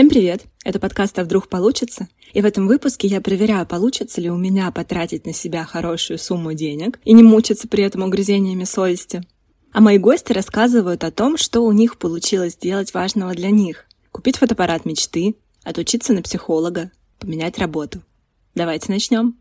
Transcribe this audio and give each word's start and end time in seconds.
Всем 0.00 0.08
привет! 0.08 0.46
Это 0.64 0.80
подкаст 0.80 1.18
«А 1.18 1.24
вдруг 1.24 1.48
получится?» 1.48 2.08
И 2.32 2.40
в 2.40 2.46
этом 2.46 2.66
выпуске 2.66 3.06
я 3.06 3.20
проверяю, 3.20 3.66
получится 3.66 4.22
ли 4.22 4.30
у 4.30 4.38
меня 4.38 4.70
потратить 4.70 5.26
на 5.26 5.34
себя 5.34 5.66
хорошую 5.66 6.18
сумму 6.18 6.54
денег 6.54 6.98
и 7.04 7.12
не 7.12 7.22
мучиться 7.22 7.68
при 7.68 7.84
этом 7.84 8.04
угрызениями 8.04 8.64
совести. 8.64 9.20
А 9.72 9.82
мои 9.82 9.98
гости 9.98 10.32
рассказывают 10.32 11.04
о 11.04 11.10
том, 11.10 11.36
что 11.36 11.60
у 11.60 11.72
них 11.72 11.98
получилось 11.98 12.54
сделать 12.54 12.94
важного 12.94 13.34
для 13.34 13.50
них. 13.50 13.84
Купить 14.10 14.38
фотоаппарат 14.38 14.86
мечты, 14.86 15.34
отучиться 15.64 16.14
на 16.14 16.22
психолога, 16.22 16.90
поменять 17.18 17.58
работу. 17.58 18.00
Давайте 18.54 18.90
начнем. 18.90 19.36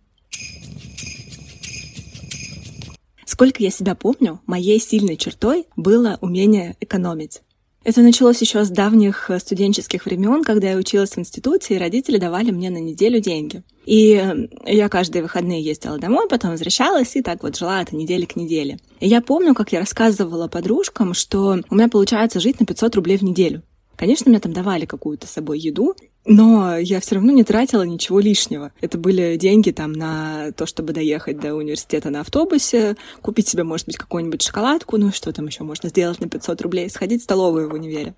Сколько 3.24 3.64
я 3.64 3.70
себя 3.70 3.96
помню, 3.96 4.42
моей 4.46 4.82
сильной 4.82 5.16
чертой 5.16 5.68
было 5.78 6.18
умение 6.20 6.76
экономить. 6.82 7.44
Это 7.90 8.02
началось 8.02 8.40
еще 8.40 8.64
с 8.64 8.70
давних 8.70 9.32
э, 9.32 9.40
студенческих 9.40 10.06
времен, 10.06 10.44
когда 10.44 10.70
я 10.70 10.78
училась 10.78 11.10
в 11.10 11.18
институте, 11.18 11.74
и 11.74 11.80
родители 11.80 12.20
давали 12.20 12.52
мне 12.52 12.70
на 12.70 12.78
неделю 12.78 13.20
деньги. 13.20 13.64
И 13.84 14.14
э, 14.14 14.48
я 14.72 14.90
каждые 14.90 15.24
выходные 15.24 15.64
ездила 15.64 15.98
домой, 15.98 16.28
потом 16.30 16.52
возвращалась, 16.52 17.16
и 17.16 17.24
так 17.24 17.42
вот 17.42 17.58
жила 17.58 17.80
от 17.80 17.92
недели 17.92 18.26
к 18.26 18.36
неделе. 18.36 18.78
И 19.00 19.08
я 19.08 19.22
помню, 19.22 19.56
как 19.56 19.72
я 19.72 19.80
рассказывала 19.80 20.48
подружкам, 20.48 21.16
что 21.16 21.64
у 21.68 21.76
меня 21.76 21.88
получается 21.88 22.40
жить 22.40 22.60
на 22.60 22.68
500 22.68 22.96
рублей 22.96 23.18
в 23.18 23.24
неделю. 23.24 23.64
Конечно, 24.00 24.30
мне 24.30 24.40
там 24.40 24.54
давали 24.54 24.86
какую-то 24.86 25.28
с 25.28 25.32
собой 25.32 25.60
еду, 25.60 25.94
но 26.26 26.78
я 26.78 27.02
все 27.02 27.16
равно 27.16 27.34
не 27.34 27.44
тратила 27.44 27.82
ничего 27.82 28.22
лишнего. 28.22 28.72
Это 28.80 28.98
были 28.98 29.36
деньги 29.36 29.72
там 29.72 29.92
на 29.92 30.54
то, 30.54 30.66
чтобы 30.66 30.94
доехать 30.94 31.38
до 31.38 31.54
университета 31.54 32.10
на 32.10 32.22
автобусе, 32.22 32.96
купить 33.22 33.50
себе, 33.50 33.66
может 33.66 33.88
быть, 33.88 33.98
какую-нибудь 33.98 34.42
шоколадку, 34.42 34.96
ну 34.96 35.12
что 35.12 35.34
там 35.34 35.48
еще 35.48 35.66
можно 35.66 35.90
сделать 35.90 36.22
на 36.22 36.30
500 36.30 36.62
рублей, 36.62 36.90
сходить 36.90 37.20
в 37.20 37.24
столовую 37.26 37.70
в 37.70 37.74
универе. 37.74 38.16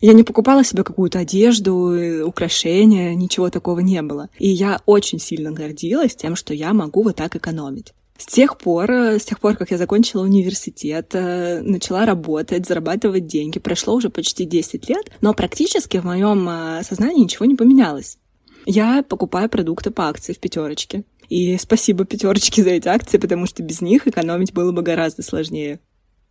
Я 0.00 0.12
не 0.12 0.24
покупала 0.24 0.64
себе 0.64 0.82
какую-то 0.82 1.20
одежду, 1.20 2.26
украшения, 2.26 3.14
ничего 3.14 3.48
такого 3.48 3.78
не 3.78 4.02
было. 4.02 4.28
И 4.40 4.48
я 4.48 4.80
очень 4.86 5.20
сильно 5.20 5.52
гордилась 5.52 6.16
тем, 6.16 6.34
что 6.34 6.52
я 6.52 6.72
могу 6.72 7.04
вот 7.04 7.14
так 7.14 7.36
экономить. 7.36 7.94
С 8.18 8.26
тех 8.26 8.56
пор, 8.56 8.90
э, 8.90 9.18
с 9.18 9.24
тех 9.24 9.40
пор, 9.40 9.56
как 9.56 9.70
я 9.70 9.78
закончила 9.78 10.22
университет, 10.22 11.10
э, 11.14 11.60
начала 11.60 12.06
работать, 12.06 12.66
зарабатывать 12.66 13.26
деньги, 13.26 13.58
прошло 13.58 13.94
уже 13.94 14.08
почти 14.08 14.44
10 14.44 14.88
лет, 14.88 15.10
но 15.20 15.34
практически 15.34 15.98
в 15.98 16.04
моем 16.04 16.48
э, 16.48 16.82
сознании 16.82 17.24
ничего 17.24 17.44
не 17.44 17.54
поменялось. 17.54 18.18
Я 18.64 19.02
покупаю 19.02 19.48
продукты 19.48 19.90
по 19.90 20.08
акции 20.08 20.32
в 20.32 20.38
пятерочке. 20.38 21.04
И 21.28 21.56
спасибо 21.58 22.04
пятерочке 22.04 22.62
за 22.62 22.70
эти 22.70 22.88
акции, 22.88 23.18
потому 23.18 23.46
что 23.46 23.62
без 23.62 23.80
них 23.80 24.06
экономить 24.06 24.52
было 24.52 24.72
бы 24.72 24.82
гораздо 24.82 25.22
сложнее. 25.22 25.80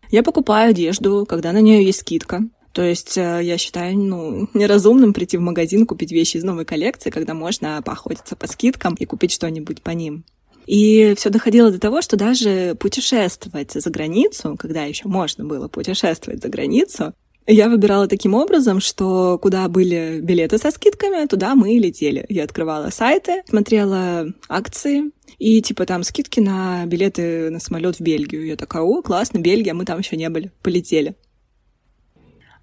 Я 0.09 0.23
покупаю 0.23 0.72
одежду, 0.72 1.25
когда 1.27 1.52
на 1.52 1.61
нее 1.61 1.83
есть 1.83 1.99
скидка. 1.99 2.44
То 2.72 2.81
есть 2.81 3.16
я 3.16 3.58
считаю, 3.58 3.97
ну, 3.97 4.49
неразумным 4.53 5.14
прийти 5.14 5.38
в 5.38 5.42
магазин, 5.42 5.86
купить 5.86 6.11
вещи 6.11 6.38
из 6.38 6.44
новой 6.44 6.66
коллекции, 6.66 7.09
когда 7.09 7.33
можно 7.33 7.81
поохотиться 7.81 8.36
по 8.36 8.47
скидкам 8.47 8.95
и 8.95 9.05
купить 9.05 9.31
что-нибудь 9.31 9.81
по 9.81 9.92
ним. 9.92 10.25
И 10.66 11.13
все 11.16 11.30
доходило 11.30 11.71
до 11.71 11.80
того, 11.80 12.02
что 12.02 12.17
даже 12.17 12.75
путешествовать 12.80 13.71
за 13.73 13.89
границу, 13.89 14.55
когда 14.58 14.83
еще 14.83 15.08
можно 15.08 15.45
было 15.45 15.67
путешествовать 15.67 16.41
за 16.41 16.49
границу, 16.49 17.13
я 17.47 17.69
выбирала 17.69 18.08
таким 18.08 18.33
образом, 18.33 18.80
что 18.80 19.38
куда 19.39 19.67
были 19.69 20.19
билеты 20.21 20.58
со 20.58 20.71
скидками, 20.71 21.27
туда 21.27 21.53
мы 21.53 21.75
и 21.75 21.80
летели. 21.80 22.25
Я 22.27 22.43
открывала 22.43 22.89
сайты, 22.89 23.43
смотрела 23.47 24.33
акции, 24.49 25.11
и 25.37 25.61
типа 25.61 25.86
там 25.86 26.02
скидки 26.02 26.39
на 26.39 26.86
билеты 26.87 27.52
на 27.52 27.59
самолет 27.59 27.97
в 27.97 28.02
Бельгию. 28.02 28.47
Я 28.47 28.55
такая, 28.55 28.82
о, 28.82 29.03
классно, 29.03 29.37
Бельгия, 29.37 29.76
мы 29.76 29.86
там 29.86 29.99
еще 29.99 30.17
не 30.17 30.30
были, 30.30 30.52
полетели. 30.64 31.15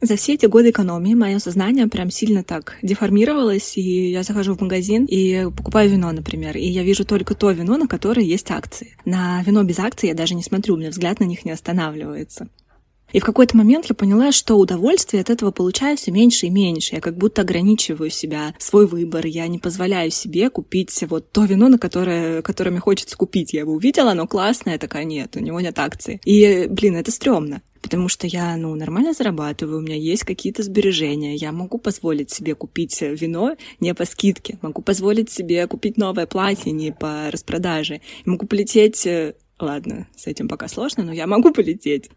За 0.04 0.16
все 0.16 0.34
эти 0.34 0.46
годы 0.46 0.70
экономии 0.70 1.14
мое 1.14 1.38
сознание 1.38 1.86
прям 1.86 2.10
сильно 2.10 2.42
так 2.42 2.76
деформировалось, 2.82 3.78
и 3.78 4.10
я 4.10 4.24
захожу 4.24 4.56
в 4.56 4.60
магазин 4.60 5.04
и 5.04 5.48
покупаю 5.56 5.88
вино, 5.90 6.10
например, 6.10 6.56
и 6.56 6.66
я 6.66 6.82
вижу 6.82 7.04
только 7.04 7.36
то 7.36 7.52
вино, 7.52 7.76
на 7.76 7.86
которое 7.86 8.26
есть 8.26 8.50
акции. 8.50 8.96
На 9.04 9.40
вино 9.44 9.62
без 9.62 9.78
акций 9.78 10.08
я 10.08 10.16
даже 10.16 10.34
не 10.34 10.42
смотрю, 10.42 10.74
у 10.74 10.76
меня 10.76 10.90
взгляд 10.90 11.20
на 11.20 11.24
них 11.24 11.44
не 11.44 11.52
останавливается. 11.52 12.48
И 13.12 13.20
в 13.20 13.24
какой-то 13.24 13.56
момент 13.56 13.86
я 13.88 13.94
поняла, 13.94 14.32
что 14.32 14.56
удовольствие 14.56 15.20
от 15.20 15.30
этого 15.30 15.50
получаю 15.50 15.96
все 15.96 16.10
меньше 16.10 16.46
и 16.46 16.50
меньше. 16.50 16.96
Я 16.96 17.00
как 17.00 17.16
будто 17.16 17.42
ограничиваю 17.42 18.10
себя, 18.10 18.54
свой 18.58 18.86
выбор. 18.86 19.26
Я 19.26 19.46
не 19.48 19.58
позволяю 19.58 20.10
себе 20.10 20.50
купить 20.50 21.04
вот 21.08 21.30
то 21.30 21.44
вино, 21.44 21.68
на 21.68 21.78
которое, 21.78 22.42
которое 22.42 22.70
мне 22.70 22.80
хочется 22.80 23.16
купить. 23.16 23.52
Я 23.52 23.60
его 23.60 23.72
увидела, 23.72 24.12
оно 24.12 24.26
классное, 24.26 24.78
такая 24.78 25.04
нет, 25.04 25.36
у 25.36 25.40
него 25.40 25.60
нет 25.60 25.78
акций. 25.78 26.20
И, 26.24 26.66
блин, 26.68 26.96
это 26.96 27.10
стрёмно 27.10 27.62
потому 27.82 28.08
что 28.08 28.26
я, 28.26 28.56
ну, 28.56 28.74
нормально 28.74 29.12
зарабатываю, 29.12 29.78
у 29.78 29.82
меня 29.82 29.96
есть 29.96 30.22
какие-то 30.22 30.62
сбережения, 30.62 31.34
я 31.34 31.52
могу 31.52 31.78
позволить 31.78 32.30
себе 32.30 32.54
купить 32.54 33.02
вино 33.02 33.56
не 33.80 33.92
по 33.92 34.04
скидке, 34.04 34.58
могу 34.62 34.82
позволить 34.82 35.30
себе 35.30 35.66
купить 35.66 35.98
новое 35.98 36.26
платье 36.26 36.72
не 36.72 36.92
по 36.92 37.30
распродаже, 37.30 38.00
могу 38.24 38.46
полететь... 38.46 39.04
Э, 39.06 39.34
ладно, 39.58 40.06
с 40.16 40.26
этим 40.26 40.48
пока 40.48 40.68
сложно, 40.68 41.02
но 41.02 41.12
я 41.12 41.26
могу 41.26 41.52
полететь. 41.52 42.08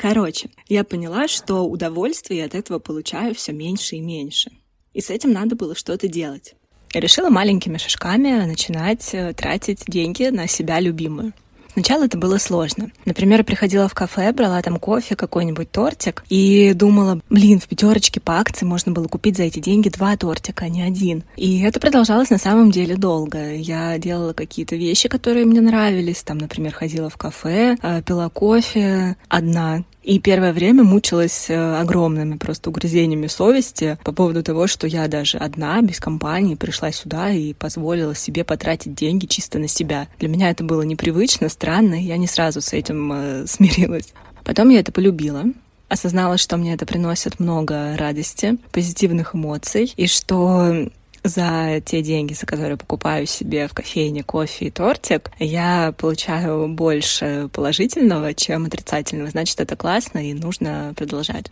Короче, 0.00 0.48
я 0.66 0.82
поняла, 0.82 1.28
что 1.28 1.68
удовольствие 1.68 2.46
от 2.46 2.54
этого 2.54 2.78
получаю 2.78 3.34
все 3.34 3.52
меньше 3.52 3.96
и 3.96 4.00
меньше. 4.00 4.50
И 4.94 5.02
с 5.02 5.10
этим 5.10 5.30
надо 5.30 5.56
было 5.56 5.74
что-то 5.74 6.08
делать. 6.08 6.54
Я 6.94 7.02
решила 7.02 7.28
маленькими 7.28 7.76
шажками 7.76 8.46
начинать 8.46 9.10
э, 9.12 9.34
тратить 9.34 9.84
деньги 9.86 10.24
на 10.24 10.46
себя 10.46 10.80
любимую. 10.80 11.34
Сначала 11.72 12.04
это 12.04 12.18
было 12.18 12.38
сложно. 12.38 12.90
Например, 13.04 13.44
приходила 13.44 13.88
в 13.88 13.94
кафе, 13.94 14.32
брала 14.32 14.60
там 14.62 14.78
кофе, 14.78 15.14
какой-нибудь 15.14 15.70
тортик 15.70 16.24
и 16.28 16.72
думала, 16.74 17.20
блин, 17.30 17.60
в 17.60 17.68
пятерочке 17.68 18.20
по 18.20 18.38
акции 18.38 18.66
можно 18.66 18.92
было 18.92 19.06
купить 19.06 19.36
за 19.36 19.44
эти 19.44 19.60
деньги 19.60 19.88
два 19.88 20.16
тортика, 20.16 20.64
а 20.64 20.68
не 20.68 20.82
один. 20.82 21.22
И 21.36 21.62
это 21.62 21.78
продолжалось 21.78 22.30
на 22.30 22.38
самом 22.38 22.70
деле 22.70 22.96
долго. 22.96 23.54
Я 23.54 23.98
делала 23.98 24.32
какие-то 24.32 24.76
вещи, 24.76 25.08
которые 25.08 25.46
мне 25.46 25.60
нравились. 25.60 26.22
Там, 26.22 26.38
например, 26.38 26.72
ходила 26.72 27.08
в 27.08 27.16
кафе, 27.16 27.76
э, 27.80 28.02
пила 28.02 28.28
кофе 28.30 29.16
одна, 29.28 29.84
и 30.02 30.18
первое 30.18 30.52
время 30.52 30.82
мучилась 30.82 31.50
э, 31.50 31.76
огромными 31.76 32.36
просто 32.36 32.70
угрызениями 32.70 33.26
совести 33.26 33.98
по 34.02 34.12
поводу 34.12 34.42
того, 34.42 34.66
что 34.66 34.86
я 34.86 35.08
даже 35.08 35.38
одна, 35.38 35.80
без 35.82 36.00
компании, 36.00 36.54
пришла 36.54 36.90
сюда 36.90 37.30
и 37.30 37.52
позволила 37.52 38.14
себе 38.14 38.44
потратить 38.44 38.94
деньги 38.94 39.26
чисто 39.26 39.58
на 39.58 39.68
себя. 39.68 40.08
Для 40.18 40.28
меня 40.28 40.50
это 40.50 40.64
было 40.64 40.82
непривычно, 40.82 41.48
странно, 41.48 41.94
и 41.94 42.04
я 42.04 42.16
не 42.16 42.26
сразу 42.26 42.60
с 42.60 42.72
этим 42.72 43.12
э, 43.12 43.44
смирилась. 43.48 44.14
Потом 44.44 44.70
я 44.70 44.80
это 44.80 44.90
полюбила, 44.90 45.44
осознала, 45.88 46.38
что 46.38 46.56
мне 46.56 46.72
это 46.72 46.86
приносит 46.86 47.38
много 47.38 47.96
радости, 47.96 48.56
позитивных 48.72 49.34
эмоций, 49.34 49.92
и 49.96 50.06
что 50.06 50.88
за 51.24 51.80
те 51.84 52.02
деньги, 52.02 52.32
за 52.32 52.46
которые 52.46 52.76
покупаю 52.76 53.26
себе 53.26 53.68
в 53.68 53.74
кофейне 53.74 54.22
кофе 54.22 54.66
и 54.66 54.70
тортик, 54.70 55.30
я 55.38 55.94
получаю 55.96 56.68
больше 56.68 57.48
положительного, 57.52 58.34
чем 58.34 58.66
отрицательного. 58.66 59.30
Значит, 59.30 59.60
это 59.60 59.76
классно 59.76 60.18
и 60.18 60.34
нужно 60.34 60.94
продолжать. 60.96 61.46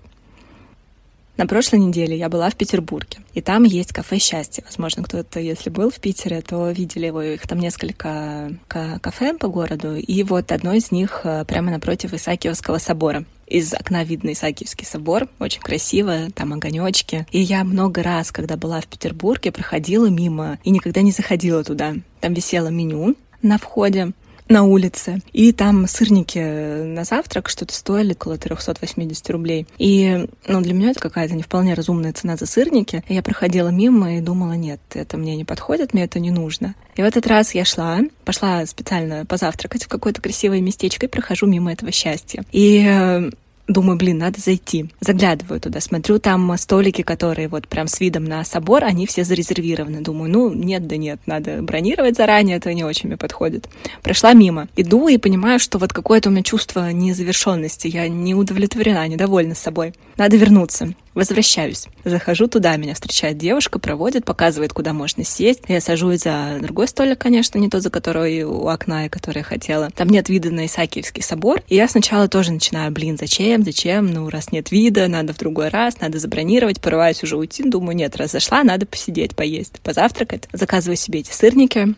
На 1.38 1.47
прошлой 1.47 1.78
неделе 1.78 2.19
я 2.19 2.28
была 2.28 2.50
в 2.50 2.56
Петербурге, 2.56 3.19
и 3.32 3.41
там 3.41 3.62
есть 3.62 3.93
кафе 3.93 4.19
«Счастье». 4.19 4.65
Возможно, 4.66 5.04
кто-то, 5.04 5.38
если 5.38 5.71
был 5.71 5.88
в 5.88 6.00
Питере, 6.00 6.41
то 6.41 6.69
видели 6.69 7.06
его. 7.06 7.22
Их 7.22 7.47
там 7.47 7.60
несколько 7.60 8.53
кафе 8.66 9.34
по 9.34 9.47
городу, 9.47 9.94
и 9.94 10.25
вот 10.25 10.50
одно 10.50 10.72
из 10.72 10.91
них 10.91 11.21
э, 11.22 11.44
прямо 11.44 11.71
напротив 11.71 12.12
Исаакиевского 12.12 12.78
собора. 12.78 13.25
Из 13.47 13.72
окна 13.72 14.03
видно 14.03 14.32
Исаакиевский 14.32 14.84
собор, 14.84 15.28
очень 15.38 15.60
красиво, 15.60 16.28
там 16.34 16.54
огонечки. 16.54 17.24
И 17.30 17.39
я 17.39 17.62
много 17.62 18.03
раз, 18.03 18.33
когда 18.33 18.57
была 18.57 18.80
в 18.80 18.89
Петербурге, 18.89 19.53
проходила 19.53 20.07
мимо 20.07 20.59
и 20.65 20.71
никогда 20.71 21.03
не 21.03 21.12
заходила 21.12 21.62
туда. 21.62 21.95
Там 22.21 22.34
висело 22.34 22.66
меню 22.66 23.15
на 23.42 23.59
входе, 23.59 24.10
на 24.48 24.65
улице. 24.65 25.21
И 25.33 25.53
там 25.53 25.86
сырники 25.86 26.39
на 26.84 27.04
завтрак 27.04 27.48
что-то 27.48 27.74
стоили 27.74 28.12
около 28.12 28.39
380 28.39 29.30
рублей. 29.30 29.66
И 29.78 30.27
ну, 30.47 30.60
для 30.60 30.74
меня 30.74 30.91
это 30.91 31.00
какая-то 31.00 31.34
не 31.34 31.42
вполне 31.42 31.74
разумная 31.74 32.12
цена 32.12 32.36
за 32.36 32.47
сырники. 32.47 33.04
Я 33.09 33.22
проходила 33.22 33.68
мимо 33.68 34.16
и 34.16 34.21
думала, 34.21 34.53
нет, 34.53 34.80
это 34.95 35.16
мне 35.16 35.36
не 35.36 35.45
подходит, 35.45 35.95
мне 35.95 36.04
это 36.04 36.21
не 36.21 36.30
нужно. 36.30 36.74
И 36.97 37.03
в 37.03 37.04
этот 37.04 37.27
раз 37.27 37.54
я 37.54 37.65
шла, 37.65 38.00
пошла 38.24 38.65
специально 38.66 39.24
позавтракать 39.24 39.84
в 39.84 39.89
какое-то 39.89 40.21
красивое 40.21 40.60
местечко 40.60 41.06
и 41.06 41.09
прохожу 41.09 41.47
мимо 41.47 41.72
этого 41.72 41.92
счастья. 41.92 42.45
И 42.53 42.84
э, 42.86 43.30
Думаю, 43.68 43.98
блин, 43.98 44.16
надо 44.16 44.41
зайти. 44.41 44.91
Заглядываю 45.00 45.60
туда, 45.60 45.80
смотрю, 45.80 46.18
там 46.18 46.56
столики, 46.56 47.03
которые 47.03 47.48
вот 47.48 47.68
прям 47.68 47.86
с 47.86 48.00
видом 48.00 48.24
на 48.24 48.42
собор, 48.42 48.82
они 48.82 49.06
все 49.06 49.24
зарезервированы. 49.24 50.00
Думаю, 50.00 50.30
ну, 50.30 50.54
нет, 50.54 50.86
да 50.86 50.97
нет, 50.97 51.20
надо 51.26 51.60
бронировать 51.60 52.16
заранее, 52.16 52.56
это 52.56 52.72
не 52.72 52.82
очень 52.82 53.09
мне 53.09 53.18
подходит. 53.18 53.68
Прошла 54.03 54.32
мимо. 54.32 54.68
Иду 54.74 55.09
и 55.09 55.18
понимаю, 55.18 55.59
что 55.59 55.78
вот 55.78 55.92
какое-то 55.92 56.30
у 56.30 56.32
меня 56.32 56.42
чувство 56.42 56.91
незавершенности. 56.92 57.88
Я 57.88 58.09
не 58.09 58.34
удовлетворена, 58.34 59.06
недовольна 59.06 59.54
собой. 59.54 59.92
Надо 60.16 60.38
вернуться. 60.38 60.94
Возвращаюсь. 61.18 61.88
Захожу 62.04 62.47
туда, 62.47 62.76
меня 62.76 62.94
встречает 62.94 63.38
девушка, 63.38 63.80
проводит, 63.80 64.24
показывает, 64.24 64.72
куда 64.72 64.92
можно 64.92 65.24
сесть. 65.24 65.62
Я 65.66 65.80
сажусь 65.80 66.20
за 66.20 66.59
другой 66.62 66.86
столик, 66.86 67.18
конечно, 67.18 67.59
не 67.59 67.68
тот, 67.68 67.82
за 67.82 67.91
который 67.91 68.44
у 68.44 68.68
окна, 68.68 69.06
и 69.06 69.09
который 69.09 69.38
я 69.38 69.42
хотела. 69.42 69.91
Там 69.91 70.10
нет 70.10 70.28
вида 70.28 70.53
на 70.53 70.66
Исаакиевский 70.66 71.24
собор. 71.24 71.60
И 71.66 71.74
я 71.74 71.88
сначала 71.88 72.28
тоже 72.28 72.53
начинаю, 72.53 72.92
блин, 72.92 73.18
зачем, 73.18 73.65
зачем? 73.65 74.06
Ну, 74.06 74.30
раз 74.30 74.53
нет 74.53 74.70
вида, 74.70 75.09
надо 75.09 75.32
в 75.32 75.38
другой 75.38 75.70
раз, 75.70 76.00
надо 76.00 76.20
забронировать. 76.20 76.80
Порываюсь 76.80 77.24
уже 77.24 77.36
уйти, 77.36 77.68
думаю, 77.68 77.97
нет, 77.97 78.14
раз 78.14 78.30
зашла, 78.30 78.62
надо 78.62 78.86
посидеть, 78.86 79.34
поесть, 79.34 79.80
позавтракать. 79.80 80.48
Заказываю 80.53 80.97
себе 80.97 81.18
эти 81.18 81.32
сырники, 81.32 81.97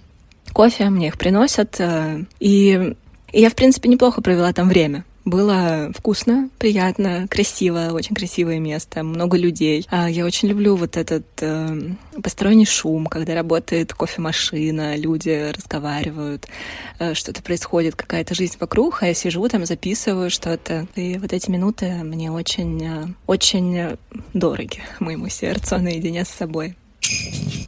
кофе, 0.55 0.89
мне 0.89 1.09
их 1.09 1.19
приносят. 1.19 1.79
Э, 1.79 2.25
и 2.39 2.95
я, 3.35 3.51
в 3.51 3.55
принципе, 3.55 3.91
неплохо 3.91 4.23
провела 4.23 4.51
там 4.55 4.71
время. 4.71 5.05
Было 5.25 5.93
вкусно, 5.95 6.49
приятно, 6.59 7.27
красиво, 7.29 7.91
очень 7.93 8.15
красивое 8.15 8.59
место, 8.59 9.03
много 9.03 9.37
людей. 9.37 9.87
А, 9.91 10.09
я 10.09 10.25
очень 10.25 10.49
люблю 10.49 10.77
вот 10.77 10.97
этот 10.97 11.27
э, 11.43 11.79
посторонний 12.23 12.65
шум, 12.65 13.07
когда 13.07 13.35
работает 13.35 13.93
кофемашина, 13.93 14.97
люди 14.97 15.53
разговаривают, 15.55 16.47
э, 16.99 17.13
что-то 17.13 17.43
происходит, 17.43 17.97
какая-то 17.97 18.35
жизнь 18.35 18.57
вокруг, 18.59 19.03
а 19.03 19.09
я 19.09 19.15
сижу 19.15 19.47
там, 19.49 19.67
записываю 19.67 20.31
что-то. 20.31 20.87
И 20.97 21.19
вот 21.19 21.35
эти 21.35 21.51
минуты 21.51 21.91
мне 22.03 22.31
очень, 22.33 22.83
э, 22.83 23.07
очень 23.27 23.99
дороги 24.33 24.81
моему 25.01 25.29
сердцу 25.29 25.79
наедине 25.83 26.25
с 26.25 26.29
собой. 26.29 26.77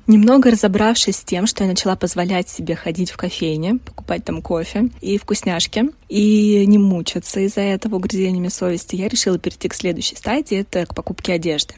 Немного 0.07 0.51
разобравшись 0.51 1.17
с 1.17 1.25
тем, 1.25 1.47
что 1.47 1.63
я 1.63 1.71
начала 1.71 1.95
позволять 1.95 2.49
себе 2.49 2.75
ходить 2.75 3.11
в 3.13 3.17
кофейне, 3.17 3.77
покупать 3.77 4.25
там 4.25 4.43
кофе 4.43 4.89
и 5.01 5.17
вкусняшки, 5.17 5.85
и 6.09 6.65
не 6.67 6.79
мучиться 6.79 7.41
из-за 7.41 7.61
этого 7.61 7.97
угрызениями 7.97 8.49
совести, 8.49 8.97
я 8.97 9.09
решила 9.09 9.39
перейти 9.39 9.69
к 9.69 9.75
следующей 9.75 10.17
стадии, 10.17 10.59
это 10.59 10.87
к 10.87 10.95
покупке 10.95 11.35
одежды. 11.35 11.75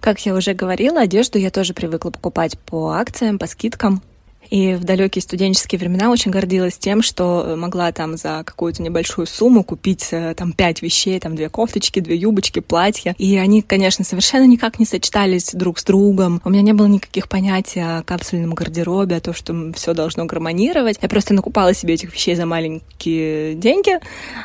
Как 0.00 0.24
я 0.24 0.34
уже 0.34 0.54
говорила, 0.54 1.00
одежду 1.00 1.38
я 1.38 1.50
тоже 1.50 1.74
привыкла 1.74 2.10
покупать 2.10 2.58
по 2.58 2.90
акциям, 2.90 3.38
по 3.38 3.46
скидкам. 3.46 4.02
И 4.50 4.74
в 4.74 4.84
далекие 4.84 5.22
студенческие 5.22 5.78
времена 5.78 6.10
очень 6.10 6.30
гордилась 6.30 6.78
тем, 6.78 7.02
что 7.02 7.54
могла 7.56 7.92
там 7.92 8.16
за 8.16 8.42
какую-то 8.44 8.82
небольшую 8.82 9.26
сумму 9.26 9.64
купить 9.64 10.08
э, 10.10 10.34
там 10.36 10.52
пять 10.52 10.82
вещей, 10.82 11.18
там 11.18 11.34
две 11.34 11.48
кофточки, 11.48 12.00
две 12.00 12.16
юбочки, 12.16 12.60
платья. 12.60 13.14
И 13.18 13.36
они, 13.36 13.62
конечно, 13.62 14.04
совершенно 14.04 14.44
никак 14.44 14.78
не 14.78 14.86
сочетались 14.86 15.52
друг 15.52 15.78
с 15.78 15.84
другом. 15.84 16.40
У 16.44 16.50
меня 16.50 16.62
не 16.62 16.72
было 16.72 16.86
никаких 16.86 17.28
понятий 17.28 17.80
о 17.80 18.02
капсульном 18.02 18.54
гардеробе, 18.54 19.16
о 19.16 19.20
том, 19.20 19.34
что 19.34 19.72
все 19.74 19.94
должно 19.94 20.24
гармонировать. 20.26 20.98
Я 21.00 21.08
просто 21.08 21.34
накупала 21.34 21.74
себе 21.74 21.94
этих 21.94 22.12
вещей 22.12 22.34
за 22.34 22.46
маленькие 22.46 23.54
деньги, 23.54 23.98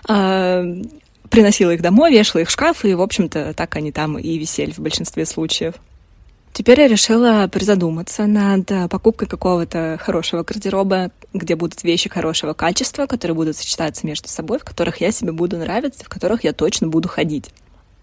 а, 0.07 0.63
приносила 1.29 1.71
их 1.71 1.81
домой, 1.81 2.11
вешала 2.11 2.41
их 2.41 2.49
в 2.49 2.51
шкаф, 2.51 2.85
и, 2.85 2.93
в 2.93 3.01
общем-то, 3.01 3.53
так 3.53 3.75
они 3.75 3.91
там 3.91 4.17
и 4.17 4.37
висели 4.37 4.71
в 4.71 4.79
большинстве 4.79 5.25
случаев. 5.25 5.75
Теперь 6.59 6.81
я 6.81 6.88
решила 6.89 7.47
призадуматься 7.47 8.25
над 8.25 8.69
э, 8.69 8.89
покупкой 8.89 9.29
какого-то 9.29 9.97
хорошего 9.97 10.44
гардероба, 10.44 11.09
где 11.33 11.56
будут 11.56 11.85
вещи 11.85 12.09
хорошего 12.09 12.51
качества, 12.51 13.06
которые 13.06 13.33
будут 13.33 13.56
сочетаться 13.56 14.06
между 14.06 14.27
собой, 14.27 14.59
в 14.59 14.65
которых 14.65 15.00
я 15.00 15.13
себе 15.13 15.31
буду 15.31 15.56
нравиться, 15.56 16.03
в 16.03 16.09
которых 16.09 16.44
я 16.44 16.51
точно 16.51 16.88
буду 16.88 17.07
ходить. 17.07 17.45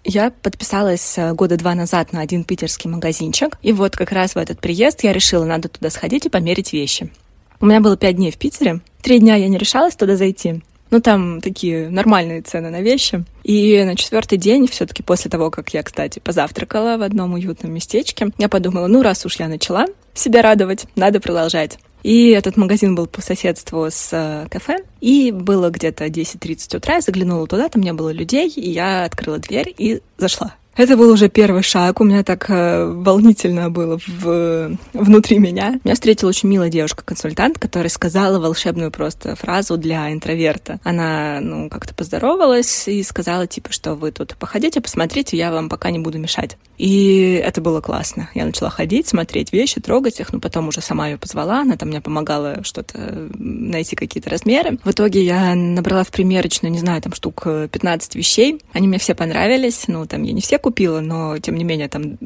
Я 0.04 0.30
подписалась 0.30 1.18
э, 1.18 1.34
года 1.34 1.58
два 1.58 1.74
назад 1.74 2.14
на 2.14 2.22
один 2.22 2.44
питерский 2.44 2.88
магазинчик, 2.88 3.58
и 3.60 3.74
вот 3.74 3.94
как 3.94 4.10
раз 4.10 4.34
в 4.34 4.38
этот 4.38 4.58
приезд 4.58 5.04
я 5.04 5.12
решила, 5.12 5.44
надо 5.44 5.68
туда 5.68 5.90
сходить 5.90 6.24
и 6.24 6.30
померить 6.30 6.72
вещи. 6.72 7.12
У 7.60 7.66
меня 7.66 7.80
было 7.82 7.98
пять 7.98 8.16
дней 8.16 8.32
в 8.32 8.38
Питере. 8.38 8.80
Три 9.02 9.18
дня 9.18 9.34
я 9.34 9.48
не 9.48 9.58
решалась 9.58 9.96
туда 9.96 10.16
зайти. 10.16 10.62
Ну, 10.90 11.00
там 11.00 11.40
такие 11.40 11.88
нормальные 11.88 12.42
цены 12.42 12.70
на 12.70 12.80
вещи. 12.80 13.24
И 13.42 13.82
на 13.84 13.96
четвертый 13.96 14.38
день, 14.38 14.68
все-таки 14.68 15.02
после 15.02 15.30
того, 15.30 15.50
как 15.50 15.74
я, 15.74 15.82
кстати, 15.82 16.18
позавтракала 16.18 16.96
в 16.96 17.02
одном 17.02 17.34
уютном 17.34 17.72
местечке, 17.72 18.30
я 18.38 18.48
подумала, 18.48 18.86
ну, 18.86 19.02
раз 19.02 19.26
уж 19.26 19.36
я 19.36 19.48
начала 19.48 19.86
себя 20.14 20.42
радовать, 20.42 20.86
надо 20.94 21.20
продолжать. 21.20 21.78
И 22.02 22.30
этот 22.30 22.56
магазин 22.56 22.94
был 22.94 23.06
по 23.06 23.20
соседству 23.20 23.88
с 23.90 24.10
э, 24.12 24.46
кафе. 24.48 24.84
И 25.00 25.32
было 25.32 25.70
где-то 25.70 26.06
10.30 26.06 26.76
утра, 26.76 26.94
я 26.94 27.00
заглянула 27.00 27.46
туда, 27.48 27.68
там 27.68 27.82
не 27.82 27.92
было 27.92 28.10
людей, 28.10 28.48
и 28.48 28.70
я 28.70 29.04
открыла 29.04 29.38
дверь 29.38 29.74
и 29.76 30.02
зашла. 30.16 30.54
Это 30.76 30.98
был 30.98 31.10
уже 31.10 31.30
первый 31.30 31.62
шаг. 31.62 32.02
У 32.02 32.04
меня 32.04 32.22
так 32.22 32.50
э, 32.50 32.84
волнительно 32.84 33.70
было 33.70 33.98
в, 34.06 34.76
внутри 34.92 35.38
меня. 35.38 35.80
Меня 35.82 35.94
встретила 35.94 36.28
очень 36.28 36.50
милая 36.50 36.68
девушка-консультант, 36.68 37.58
которая 37.58 37.88
сказала 37.88 38.38
волшебную 38.38 38.90
просто 38.90 39.36
фразу 39.36 39.78
для 39.78 40.12
интроверта. 40.12 40.78
Она, 40.84 41.38
ну, 41.40 41.70
как-то 41.70 41.94
поздоровалась 41.94 42.88
и 42.88 43.02
сказала, 43.02 43.46
типа, 43.46 43.72
что 43.72 43.94
вы 43.94 44.12
тут 44.12 44.36
походите, 44.36 44.82
посмотрите, 44.82 45.38
я 45.38 45.50
вам 45.50 45.70
пока 45.70 45.90
не 45.90 45.98
буду 45.98 46.18
мешать. 46.18 46.58
И 46.76 47.40
это 47.42 47.62
было 47.62 47.80
классно. 47.80 48.28
Я 48.34 48.44
начала 48.44 48.68
ходить, 48.68 49.08
смотреть 49.08 49.54
вещи, 49.54 49.80
трогать 49.80 50.20
их, 50.20 50.30
ну, 50.34 50.40
потом 50.40 50.68
уже 50.68 50.82
сама 50.82 51.08
ее 51.08 51.16
позвала, 51.16 51.62
она 51.62 51.78
там 51.78 51.88
мне 51.88 52.02
помогала 52.02 52.62
что-то 52.64 52.98
найти 53.38 53.96
какие-то 53.96 54.28
размеры. 54.28 54.78
В 54.84 54.90
итоге 54.90 55.24
я 55.24 55.54
набрала 55.54 56.04
в 56.04 56.10
примерочную, 56.10 56.70
не 56.70 56.78
знаю, 56.78 57.00
там 57.00 57.14
штук 57.14 57.44
15 57.44 58.14
вещей. 58.14 58.60
Они 58.74 58.88
мне 58.88 58.98
все 58.98 59.14
понравились, 59.14 59.84
ну, 59.88 60.04
там 60.04 60.22
я 60.22 60.32
не 60.34 60.42
все 60.42 60.58
купила, 60.66 60.98
но 60.98 61.38
тем 61.38 61.54
не 61.54 61.62
менее 61.62 61.86
там 61.86 62.18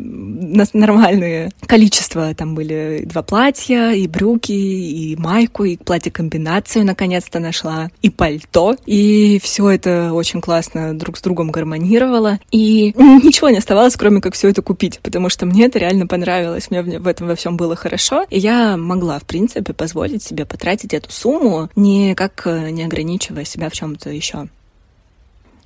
нормальные 0.72 1.50
количество. 1.66 2.34
Там 2.34 2.54
были 2.54 3.02
два 3.04 3.22
платья, 3.22 3.90
и 3.90 4.06
брюки, 4.06 4.52
и 4.52 5.14
майку, 5.16 5.64
и 5.64 5.76
платье-комбинацию 5.76 6.86
наконец-то 6.86 7.38
нашла, 7.38 7.90
и 8.00 8.08
пальто. 8.08 8.76
И 8.86 9.38
все 9.42 9.68
это 9.68 10.14
очень 10.14 10.40
классно 10.40 10.98
друг 10.98 11.18
с 11.18 11.20
другом 11.20 11.50
гармонировало. 11.50 12.38
И 12.50 12.94
ничего 12.96 13.50
не 13.50 13.58
оставалось, 13.58 13.96
кроме 13.96 14.22
как 14.22 14.32
все 14.32 14.48
это 14.48 14.62
купить, 14.62 15.00
потому 15.00 15.28
что 15.28 15.44
мне 15.44 15.66
это 15.66 15.78
реально 15.78 16.06
понравилось, 16.06 16.70
мне 16.70 16.80
в 16.82 17.06
этом 17.06 17.26
во 17.26 17.34
всем 17.34 17.58
было 17.58 17.76
хорошо. 17.76 18.24
И 18.30 18.38
я 18.38 18.78
могла, 18.78 19.18
в 19.18 19.24
принципе, 19.24 19.74
позволить 19.74 20.22
себе 20.22 20.46
потратить 20.46 20.94
эту 20.94 21.12
сумму, 21.12 21.68
никак 21.76 22.46
не 22.46 22.84
ограничивая 22.84 23.44
себя 23.44 23.68
в 23.68 23.74
чем-то 23.74 24.08
еще. 24.08 24.48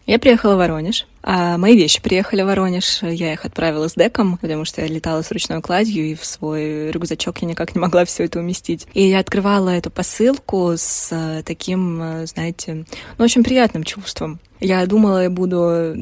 Я 0.06 0.18
приехала 0.18 0.54
в 0.54 0.58
Воронеж, 0.58 1.06
а 1.22 1.56
мои 1.56 1.74
вещи 1.76 2.02
приехали 2.02 2.42
в 2.42 2.46
Воронеж. 2.46 3.02
Я 3.02 3.32
их 3.32 3.46
отправила 3.46 3.88
с 3.88 3.94
деком, 3.94 4.36
потому 4.36 4.66
что 4.66 4.82
я 4.82 4.86
летала 4.86 5.22
с 5.22 5.30
ручной 5.30 5.62
кладью, 5.62 6.04
и 6.04 6.14
в 6.14 6.26
свой 6.26 6.90
рюкзачок 6.90 7.38
я 7.38 7.48
никак 7.48 7.74
не 7.74 7.80
могла 7.80 8.04
все 8.04 8.24
это 8.24 8.38
уместить. 8.38 8.86
И 8.92 9.02
я 9.02 9.20
открывала 9.20 9.70
эту 9.70 9.90
посылку 9.90 10.74
с 10.76 11.08
э, 11.10 11.42
таким, 11.42 12.02
э, 12.02 12.26
знаете, 12.26 12.84
ну, 13.16 13.24
очень 13.24 13.42
приятным 13.42 13.82
чувством. 13.82 14.40
Я 14.64 14.86
думала, 14.86 15.24
я 15.24 15.28
буду, 15.28 15.92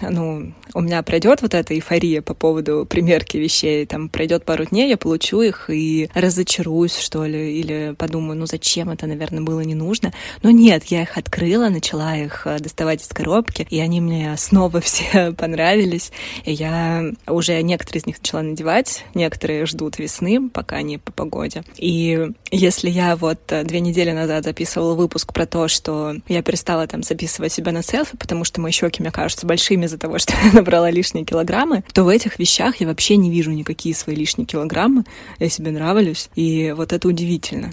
ну, 0.00 0.52
у 0.74 0.80
меня 0.80 1.02
пройдет 1.02 1.42
вот 1.42 1.54
эта 1.54 1.74
эйфория 1.74 2.22
по 2.22 2.34
поводу 2.34 2.86
примерки 2.88 3.36
вещей, 3.36 3.84
там 3.84 4.08
пройдет 4.08 4.44
пару 4.44 4.64
дней, 4.64 4.88
я 4.88 4.96
получу 4.96 5.40
их 5.42 5.68
и 5.68 6.08
разочаруюсь, 6.14 6.96
что 6.96 7.24
ли, 7.24 7.58
или 7.58 7.96
подумаю, 7.98 8.38
ну 8.38 8.46
зачем 8.46 8.90
это, 8.90 9.08
наверное, 9.08 9.42
было 9.42 9.58
не 9.62 9.74
нужно. 9.74 10.12
Но 10.44 10.50
нет, 10.50 10.84
я 10.84 11.02
их 11.02 11.18
открыла, 11.18 11.68
начала 11.68 12.16
их 12.16 12.46
э, 12.46 12.60
доставать 12.60 13.02
из 13.02 13.08
коробки, 13.08 13.66
и 13.68 13.80
они 13.80 14.00
мне 14.00 14.36
снова 14.36 14.80
все 14.80 15.32
понравились. 15.32 16.12
И 16.44 16.52
я 16.52 17.02
уже 17.26 17.60
некоторые 17.60 18.02
из 18.02 18.06
них 18.06 18.18
начала 18.18 18.42
надевать, 18.42 19.04
некоторые 19.14 19.66
ждут 19.66 19.98
весны, 19.98 20.48
пока 20.48 20.76
они 20.76 20.98
по 20.98 21.10
погоде. 21.10 21.64
И 21.76 22.28
если 22.52 22.88
я 22.88 23.16
вот 23.16 23.40
э, 23.50 23.64
две 23.64 23.80
недели 23.80 24.12
назад 24.12 24.44
записывала 24.44 24.94
выпуск 24.94 25.32
про 25.32 25.44
то, 25.44 25.66
что 25.66 26.14
я 26.28 26.40
перестала 26.42 26.86
там 26.86 27.02
записывать 27.02 27.52
себя 27.52 27.72
на 27.72 27.82
селфи, 27.82 28.11
потому 28.18 28.44
что 28.44 28.60
мои 28.60 28.72
щеки 28.72 29.02
мне 29.02 29.10
кажутся 29.10 29.46
большими 29.46 29.86
из-за 29.86 29.98
того, 29.98 30.18
что 30.20 30.34
я 30.44 30.52
набрала 30.52 30.90
лишние 30.90 31.24
килограммы, 31.24 31.84
то 31.92 32.04
в 32.04 32.08
этих 32.08 32.38
вещах 32.38 32.76
я 32.80 32.86
вообще 32.86 33.16
не 33.16 33.30
вижу 33.30 33.50
никакие 33.50 33.94
свои 33.94 34.16
лишние 34.16 34.46
килограммы. 34.46 35.04
Я 35.38 35.48
себе 35.48 35.70
нравлюсь, 35.70 36.28
и 36.34 36.74
вот 36.76 36.92
это 36.92 37.08
удивительно. 37.08 37.72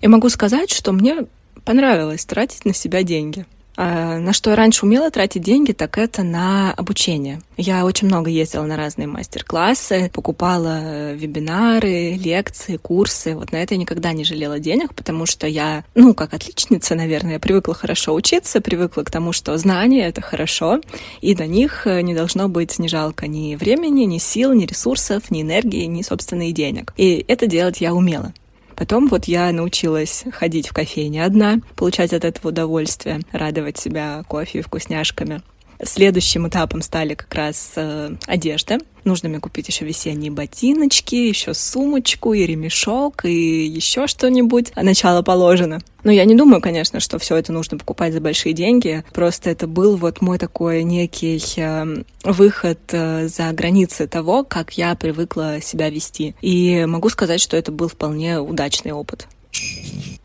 И 0.00 0.08
могу 0.08 0.28
сказать, 0.28 0.70
что 0.70 0.92
мне 0.92 1.26
понравилось 1.64 2.24
тратить 2.24 2.64
на 2.64 2.74
себя 2.74 3.02
деньги. 3.02 3.46
А, 3.76 4.18
на 4.18 4.32
что 4.32 4.50
я 4.50 4.56
раньше 4.56 4.86
умела 4.86 5.10
тратить 5.10 5.42
деньги, 5.42 5.72
так 5.72 5.98
это 5.98 6.22
на 6.22 6.72
обучение. 6.72 7.40
Я 7.56 7.84
очень 7.84 8.08
много 8.08 8.30
ездила 8.30 8.64
на 8.64 8.76
разные 8.76 9.06
мастер-классы, 9.06 10.10
покупала 10.12 11.12
вебинары, 11.12 12.12
лекции, 12.14 12.76
курсы. 12.76 13.34
Вот 13.34 13.52
на 13.52 13.56
это 13.56 13.74
я 13.74 13.80
никогда 13.80 14.12
не 14.12 14.24
жалела 14.24 14.58
денег, 14.58 14.94
потому 14.94 15.26
что 15.26 15.46
я, 15.46 15.84
ну, 15.94 16.14
как 16.14 16.34
отличница, 16.34 16.94
наверное, 16.94 17.34
я 17.34 17.38
привыкла 17.40 17.74
хорошо 17.74 18.14
учиться, 18.14 18.60
привыкла 18.60 19.02
к 19.02 19.10
тому, 19.10 19.32
что 19.32 19.56
знания— 19.58 20.06
это 20.08 20.20
хорошо, 20.20 20.80
и 21.20 21.34
на 21.34 21.46
них 21.46 21.86
не 21.86 22.14
должно 22.14 22.48
быть 22.48 22.78
ни 22.78 22.88
жалко 22.88 23.26
ни 23.26 23.56
времени, 23.56 24.04
ни 24.04 24.18
сил, 24.18 24.52
ни 24.52 24.66
ресурсов, 24.66 25.30
ни 25.30 25.42
энергии, 25.42 25.84
ни, 25.84 26.02
собственных 26.02 26.54
денег. 26.54 26.92
И 26.96 27.24
это 27.28 27.46
делать 27.46 27.80
я 27.80 27.94
умела. 27.94 28.32
Потом 28.76 29.08
вот 29.08 29.24
я 29.24 29.50
научилась 29.52 30.24
ходить 30.32 30.68
в 30.68 30.74
кофейне 30.74 31.24
одна, 31.24 31.60
получать 31.76 32.12
от 32.12 32.24
этого 32.24 32.48
удовольствие, 32.48 33.20
радовать 33.32 33.78
себя 33.78 34.22
кофе 34.28 34.58
и 34.58 34.62
вкусняшками. 34.62 35.42
Следующим 35.82 36.48
этапом 36.48 36.82
стали 36.82 37.14
как 37.14 37.34
раз 37.34 37.72
э, 37.76 38.16
одежда. 38.26 38.78
Нужно 39.04 39.28
мне 39.28 39.38
купить 39.38 39.68
еще 39.68 39.84
весенние 39.84 40.32
ботиночки, 40.32 41.14
еще 41.14 41.54
сумочку 41.54 42.32
и 42.32 42.44
ремешок, 42.44 43.24
и 43.24 43.64
еще 43.64 44.08
что-нибудь. 44.08 44.72
Начало 44.74 45.22
положено. 45.22 45.78
Но 46.02 46.10
я 46.10 46.24
не 46.24 46.34
думаю, 46.34 46.60
конечно, 46.60 46.98
что 46.98 47.18
все 47.18 47.36
это 47.36 47.52
нужно 47.52 47.78
покупать 47.78 48.12
за 48.12 48.20
большие 48.20 48.52
деньги. 48.52 49.04
Просто 49.12 49.50
это 49.50 49.66
был 49.66 49.96
вот 49.96 50.20
мой 50.22 50.38
такой 50.38 50.82
некий 50.82 51.40
э, 51.56 52.02
выход 52.24 52.80
э, 52.92 53.28
за 53.28 53.52
границы 53.52 54.08
того, 54.08 54.42
как 54.42 54.72
я 54.72 54.94
привыкла 54.96 55.60
себя 55.60 55.88
вести. 55.88 56.34
И 56.40 56.84
могу 56.86 57.08
сказать, 57.08 57.40
что 57.40 57.56
это 57.56 57.70
был 57.70 57.88
вполне 57.88 58.40
удачный 58.40 58.92
опыт. 58.92 59.28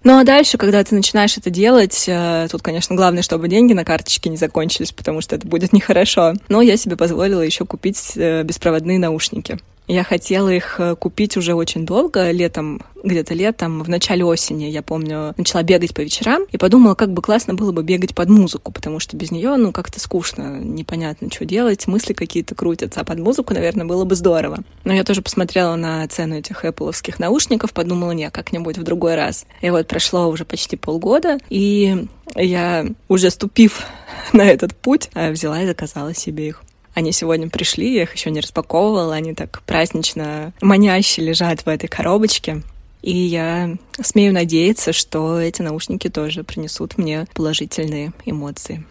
Ну 0.03 0.17
а 0.17 0.23
дальше, 0.23 0.57
когда 0.57 0.83
ты 0.83 0.95
начинаешь 0.95 1.37
это 1.37 1.51
делать, 1.51 2.05
э, 2.07 2.47
тут, 2.49 2.63
конечно, 2.63 2.95
главное, 2.95 3.21
чтобы 3.21 3.47
деньги 3.47 3.73
на 3.73 3.85
карточке 3.85 4.29
не 4.31 4.37
закончились, 4.37 4.91
потому 4.91 5.21
что 5.21 5.35
это 5.35 5.47
будет 5.47 5.73
нехорошо. 5.73 6.33
Но 6.49 6.61
я 6.61 6.75
себе 6.75 6.97
позволила 6.97 7.41
еще 7.41 7.65
купить 7.65 8.13
э, 8.15 8.41
беспроводные 8.43 8.97
наушники. 8.97 9.59
Я 9.91 10.05
хотела 10.05 10.47
их 10.47 10.79
э, 10.79 10.95
купить 10.95 11.35
уже 11.35 11.53
очень 11.53 11.85
долго, 11.85 12.31
летом, 12.31 12.81
где-то 13.03 13.33
летом, 13.33 13.83
в 13.83 13.89
начале 13.89 14.23
осени, 14.23 14.63
я 14.63 14.81
помню, 14.81 15.33
начала 15.35 15.63
бегать 15.63 15.93
по 15.93 15.99
вечерам 15.99 16.43
и 16.49 16.57
подумала, 16.57 16.95
как 16.95 17.11
бы 17.11 17.21
классно 17.21 17.55
было 17.55 17.73
бы 17.73 17.83
бегать 17.83 18.15
под 18.15 18.29
музыку, 18.29 18.71
потому 18.71 19.01
что 19.01 19.17
без 19.17 19.31
нее, 19.31 19.57
ну, 19.57 19.73
как-то 19.73 19.99
скучно, 19.99 20.61
непонятно, 20.61 21.29
что 21.29 21.43
делать, 21.43 21.87
мысли 21.87 22.13
какие-то 22.13 22.55
крутятся, 22.55 23.01
а 23.01 23.03
под 23.03 23.19
музыку, 23.19 23.53
наверное, 23.53 23.85
было 23.85 24.05
бы 24.05 24.15
здорово. 24.15 24.59
Но 24.85 24.93
я 24.93 25.03
тоже 25.03 25.21
посмотрела 25.21 25.75
на 25.75 26.07
цену 26.07 26.37
этих 26.37 26.63
Apple'овских 26.63 27.15
наушников, 27.19 27.73
подумала, 27.73 28.11
не, 28.11 28.31
как-нибудь 28.31 28.77
в 28.77 28.83
другой 28.83 29.15
раз. 29.15 29.45
И 29.59 29.69
вот 29.71 29.87
прошло 29.87 30.29
уже 30.29 30.45
почти 30.45 30.77
полгода, 30.77 31.37
и 31.49 32.07
я, 32.35 32.85
уже 33.09 33.29
ступив 33.29 33.85
на 34.31 34.43
этот 34.43 34.73
путь, 34.73 35.09
э, 35.15 35.31
взяла 35.31 35.61
и 35.61 35.67
заказала 35.67 36.13
себе 36.13 36.47
их. 36.47 36.63
Они 36.93 37.11
сегодня 37.11 37.49
пришли, 37.49 37.93
я 37.93 38.03
их 38.03 38.13
еще 38.13 38.31
не 38.31 38.41
распаковывала, 38.41 39.15
они 39.15 39.33
так 39.33 39.61
празднично 39.65 40.53
маняще 40.61 41.21
лежат 41.21 41.61
в 41.61 41.67
этой 41.67 41.87
коробочке. 41.87 42.61
И 43.01 43.17
я 43.17 43.77
смею 44.01 44.33
надеяться, 44.33 44.93
что 44.93 45.39
эти 45.39 45.61
наушники 45.61 46.07
тоже 46.07 46.43
принесут 46.43 46.97
мне 46.97 47.25
положительные 47.33 48.13
эмоции. 48.25 48.85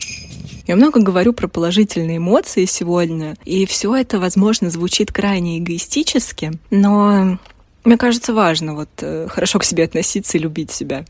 Я 0.67 0.77
много 0.77 1.01
говорю 1.01 1.33
про 1.33 1.47
положительные 1.47 2.17
эмоции 2.17 2.65
сегодня, 2.65 3.37
и 3.45 3.67
все 3.67 3.95
это, 3.95 4.19
возможно, 4.19 4.71
звучит 4.71 5.13
крайне 5.13 5.59
эгоистически, 5.59 6.53
но 6.71 7.39
мне 7.85 7.97
кажется 7.97 8.35
важно 8.35 8.75
вот 8.75 8.91
э, 9.01 9.27
хорошо 9.31 9.59
к 9.59 9.65
себе 9.65 9.85
относиться 9.85 10.37
и 10.37 10.41
любить 10.41 10.71
себя. 10.71 11.05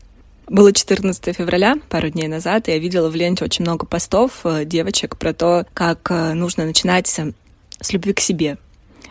Было 0.51 0.73
14 0.73 1.33
февраля, 1.33 1.77
пару 1.87 2.09
дней 2.09 2.27
назад, 2.27 2.67
и 2.67 2.73
я 2.73 2.77
видела 2.77 3.09
в 3.09 3.15
ленте 3.15 3.45
очень 3.45 3.63
много 3.63 3.85
постов 3.85 4.41
э, 4.43 4.65
девочек 4.65 5.15
про 5.15 5.33
то, 5.33 5.65
как 5.73 6.11
э, 6.11 6.33
нужно 6.33 6.65
начинать 6.65 7.07
с 7.07 7.93
любви 7.93 8.11
к 8.11 8.19
себе, 8.19 8.57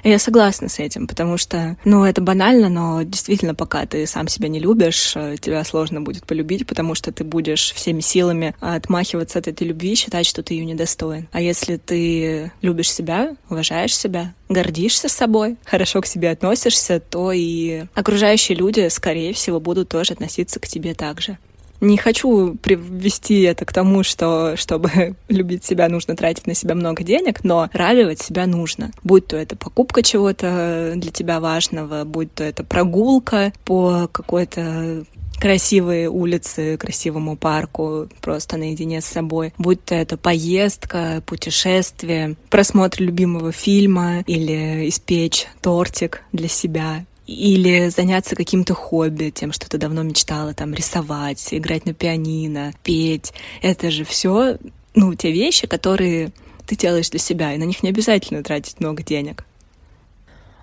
я 0.09 0.19
согласна 0.19 0.69
с 0.69 0.79
этим, 0.79 1.07
потому 1.07 1.37
что, 1.37 1.77
ну, 1.85 2.05
это 2.05 2.21
банально, 2.21 2.69
но 2.69 3.03
действительно, 3.03 3.55
пока 3.55 3.87
ты 3.87 4.07
сам 4.07 4.29
себя 4.29 4.49
не 4.49 4.59
любишь, 4.59 5.13
э, 5.17 5.37
тебя 5.41 5.63
сложно 5.65 6.01
будет 6.01 6.27
полюбить, 6.27 6.67
потому 6.67 6.95
что 6.95 7.13
ты 7.13 7.25
будешь 7.25 7.73
всеми 7.73 8.01
силами 8.01 8.55
отмахиваться 8.61 9.39
от 9.39 9.49
этой 9.49 9.67
любви, 9.67 9.95
считать, 9.95 10.27
что 10.27 10.43
ты 10.43 10.55
ее 10.55 10.65
недостоин. 10.65 11.29
А 11.33 11.41
если 11.41 11.77
ты 11.77 12.53
любишь 12.63 12.93
себя, 12.93 13.37
уважаешь 13.49 13.97
себя, 13.97 14.35
гордишься 14.49 15.09
собой, 15.09 15.57
хорошо 15.65 16.01
к 16.01 16.07
себе 16.07 16.31
относишься, 16.31 17.01
то 17.01 17.33
и 17.33 17.85
окружающие 17.95 18.57
люди, 18.57 18.89
скорее 18.89 19.33
всего, 19.33 19.61
будут 19.61 19.89
тоже 19.89 20.13
относиться 20.15 20.61
к 20.61 20.69
тебе 20.69 20.95
так 20.95 21.21
же. 21.21 21.39
Не 21.81 21.97
хочу 21.97 22.57
привести 22.57 23.41
это 23.43 23.65
к 23.65 23.73
тому, 23.73 24.03
что 24.03 24.57
чтобы 24.57 25.17
любить 25.29 25.65
себя, 25.65 25.89
нужно 25.89 26.17
тратить 26.17 26.47
на 26.47 26.55
себя 26.55 26.75
много 26.75 27.03
денег, 27.03 27.43
но 27.43 27.71
радовать 27.73 28.21
себя 28.21 28.47
нужно. 28.47 28.91
Будь 29.03 29.27
то 29.27 29.37
это 29.37 29.57
покупка 29.57 30.03
чего-то 30.03 30.93
для 30.97 31.11
тебя 31.11 31.41
важного, 31.41 32.05
будь 32.05 32.35
то 32.35 32.45
это 32.45 32.65
прогулка 32.65 33.53
по 33.65 34.09
какой-то 34.13 35.05
красивые 35.41 36.11
улицы, 36.11 36.77
красивому 36.77 37.35
парку, 37.37 38.09
просто 38.21 38.59
наедине 38.59 39.01
с 39.01 39.07
собой. 39.07 39.55
Будь 39.57 39.83
то 39.83 39.95
это 39.95 40.19
поездка, 40.19 41.23
путешествие, 41.25 42.37
просмотр 42.51 43.01
любимого 43.01 43.51
фильма 43.51 44.21
или 44.27 44.89
испечь 44.89 45.47
тортик 45.63 46.23
для 46.33 46.49
себя 46.49 47.07
или 47.31 47.89
заняться 47.91 48.35
каким-то 48.35 48.75
хобби, 48.75 49.31
тем, 49.31 49.53
что 49.53 49.69
ты 49.71 49.79
давно 49.79 50.03
мечтала, 50.03 50.53
там, 50.53 50.75
рисовать, 50.75 51.47
играть 51.53 51.87
на 51.87 51.95
пианино, 51.95 52.73
петь. 52.83 53.33
Это 53.63 53.91
же 53.93 54.05
все, 54.05 54.59
ну, 54.95 55.15
те 55.15 55.31
вещи, 55.31 55.69
которые 55.69 56.33
ты 56.67 56.77
делаешь 56.77 57.09
для 57.11 57.21
себя, 57.21 57.55
и 57.55 57.59
на 57.59 57.65
них 57.65 57.85
не 57.85 57.91
обязательно 57.91 58.43
тратить 58.43 58.81
много 58.81 59.05
денег. 59.05 59.45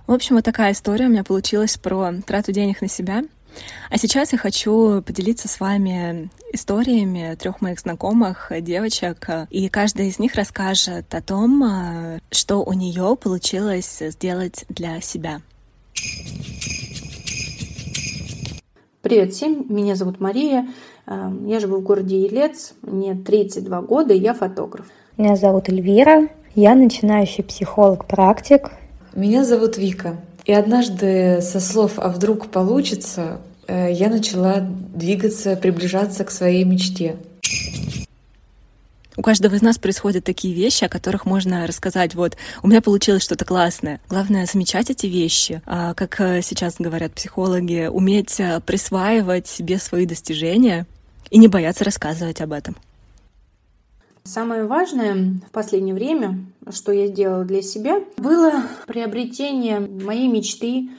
В 0.08 0.12
общем, 0.12 0.36
вот 0.36 0.44
такая 0.44 0.74
история 0.74 1.06
у 1.06 1.10
меня 1.10 1.24
получилась 1.24 1.78
про 1.78 2.14
трату 2.26 2.52
денег 2.52 2.82
на 2.82 2.90
себя. 2.90 3.24
А 3.90 3.98
сейчас 3.98 4.34
я 4.34 4.38
хочу 4.38 5.02
поделиться 5.02 5.48
с 5.48 5.62
вами 5.62 6.30
историями 6.52 7.36
трех 7.36 7.62
моих 7.62 7.80
знакомых 7.80 8.52
девочек, 8.60 9.28
и 9.50 9.70
каждая 9.70 10.08
из 10.08 10.20
них 10.20 10.36
расскажет 10.36 11.16
о 11.16 11.22
том, 11.22 12.20
что 12.30 12.64
у 12.64 12.74
нее 12.74 13.18
получилось 13.20 14.00
сделать 14.02 14.66
для 14.70 15.00
себя. 15.00 15.42
Привет 19.08 19.34
всем, 19.34 19.66
меня 19.70 19.96
зовут 19.96 20.20
Мария, 20.20 20.68
эм, 21.06 21.48
я 21.48 21.62
живу 21.62 21.78
в 21.78 21.82
городе 21.82 22.24
Елец, 22.24 22.74
мне 22.82 23.16
32 23.16 23.82
года, 23.84 24.14
и 24.14 24.20
я 24.20 24.34
фотограф. 24.34 24.86
Меня 25.16 25.38
зовут 25.38 25.70
Эльвира, 25.70 26.28
я 26.56 26.76
начинающий 26.76 27.42
психолог-практик. 27.42 28.70
Меня 29.16 29.46
зовут 29.46 29.78
Вика, 29.78 30.18
и 30.44 30.52
однажды 30.52 31.40
со 31.42 31.62
слов 31.62 31.94
«а 31.96 32.10
вдруг 32.10 32.48
получится» 32.48 33.40
э, 33.66 33.94
я 33.94 34.10
начала 34.10 34.56
двигаться, 34.60 35.56
приближаться 35.56 36.26
к 36.26 36.30
своей 36.30 36.66
мечте. 36.66 37.16
У 39.18 39.24
каждого 39.24 39.56
из 39.56 39.64
нас 39.64 39.80
происходят 39.80 40.24
такие 40.24 40.54
вещи, 40.54 40.84
о 40.84 40.90
которых 40.90 41.26
можно 41.26 41.66
рассказать. 41.66 42.14
Вот, 42.14 42.38
у 42.62 42.68
меня 42.68 42.84
получилось 42.84 43.24
что-то 43.24 43.46
классное. 43.46 44.00
Главное 44.08 44.46
замечать 44.46 44.92
эти 44.92 45.08
вещи. 45.08 45.64
А, 45.66 45.96
как 45.96 46.22
э, 46.22 46.44
сейчас 46.44 46.76
говорят 46.78 47.14
психологи, 47.14 47.88
уметь 47.92 48.40
э, 48.40 48.62
присваивать 48.64 49.48
себе 49.48 49.80
свои 49.80 50.06
достижения 50.06 50.86
и 51.32 51.40
не 51.40 51.48
бояться 51.48 51.84
рассказывать 51.84 52.42
об 52.42 52.52
этом. 52.52 52.76
Самое 54.24 54.66
важное 54.66 55.40
в 55.48 55.52
последнее 55.52 55.96
время, 55.96 56.46
что 56.70 56.92
я 56.92 57.08
сделала 57.08 57.44
для 57.44 57.64
себя, 57.64 58.02
было 58.18 58.66
приобретение 58.86 59.80
моей 59.80 60.28
мечты 60.28 60.90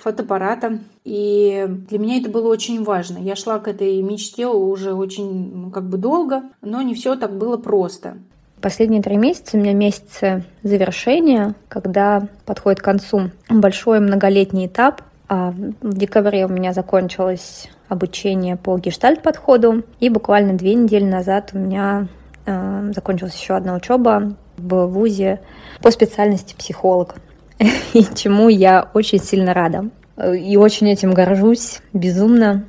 фотоаппарата. 0.00 0.78
И 1.04 1.66
для 1.68 1.98
меня 1.98 2.18
это 2.18 2.30
было 2.30 2.48
очень 2.48 2.84
важно. 2.84 3.18
Я 3.18 3.36
шла 3.36 3.58
к 3.58 3.68
этой 3.68 4.00
мечте 4.02 4.46
уже 4.46 4.94
очень 4.94 5.52
ну, 5.54 5.70
как 5.70 5.88
бы 5.88 5.98
долго, 5.98 6.42
но 6.62 6.82
не 6.82 6.94
все 6.94 7.16
так 7.16 7.36
было 7.36 7.56
просто. 7.56 8.18
Последние 8.60 9.02
три 9.02 9.16
месяца 9.16 9.56
у 9.56 9.60
меня 9.60 9.72
месяцы 9.72 10.44
завершения, 10.62 11.54
когда 11.68 12.28
подходит 12.44 12.80
к 12.80 12.84
концу 12.84 13.30
большой 13.48 14.00
многолетний 14.00 14.66
этап. 14.66 15.02
А 15.28 15.52
в 15.82 15.96
декабре 15.96 16.46
у 16.46 16.48
меня 16.48 16.72
закончилось 16.72 17.68
обучение 17.88 18.56
по 18.56 18.78
гештальт-подходу, 18.78 19.82
и 20.00 20.08
буквально 20.08 20.54
две 20.54 20.74
недели 20.74 21.04
назад 21.04 21.50
у 21.52 21.58
меня 21.58 22.08
э, 22.46 22.92
закончилась 22.94 23.38
еще 23.38 23.54
одна 23.54 23.74
учеба 23.74 24.34
в 24.56 24.86
ВУЗе 24.86 25.40
по 25.82 25.90
специальности 25.90 26.54
психолог. 26.56 27.16
и 27.94 28.04
чему 28.14 28.48
я 28.48 28.88
очень 28.94 29.20
сильно 29.20 29.54
рада. 29.54 29.90
И 30.36 30.56
очень 30.56 30.88
этим 30.88 31.12
горжусь, 31.12 31.80
безумно. 31.92 32.64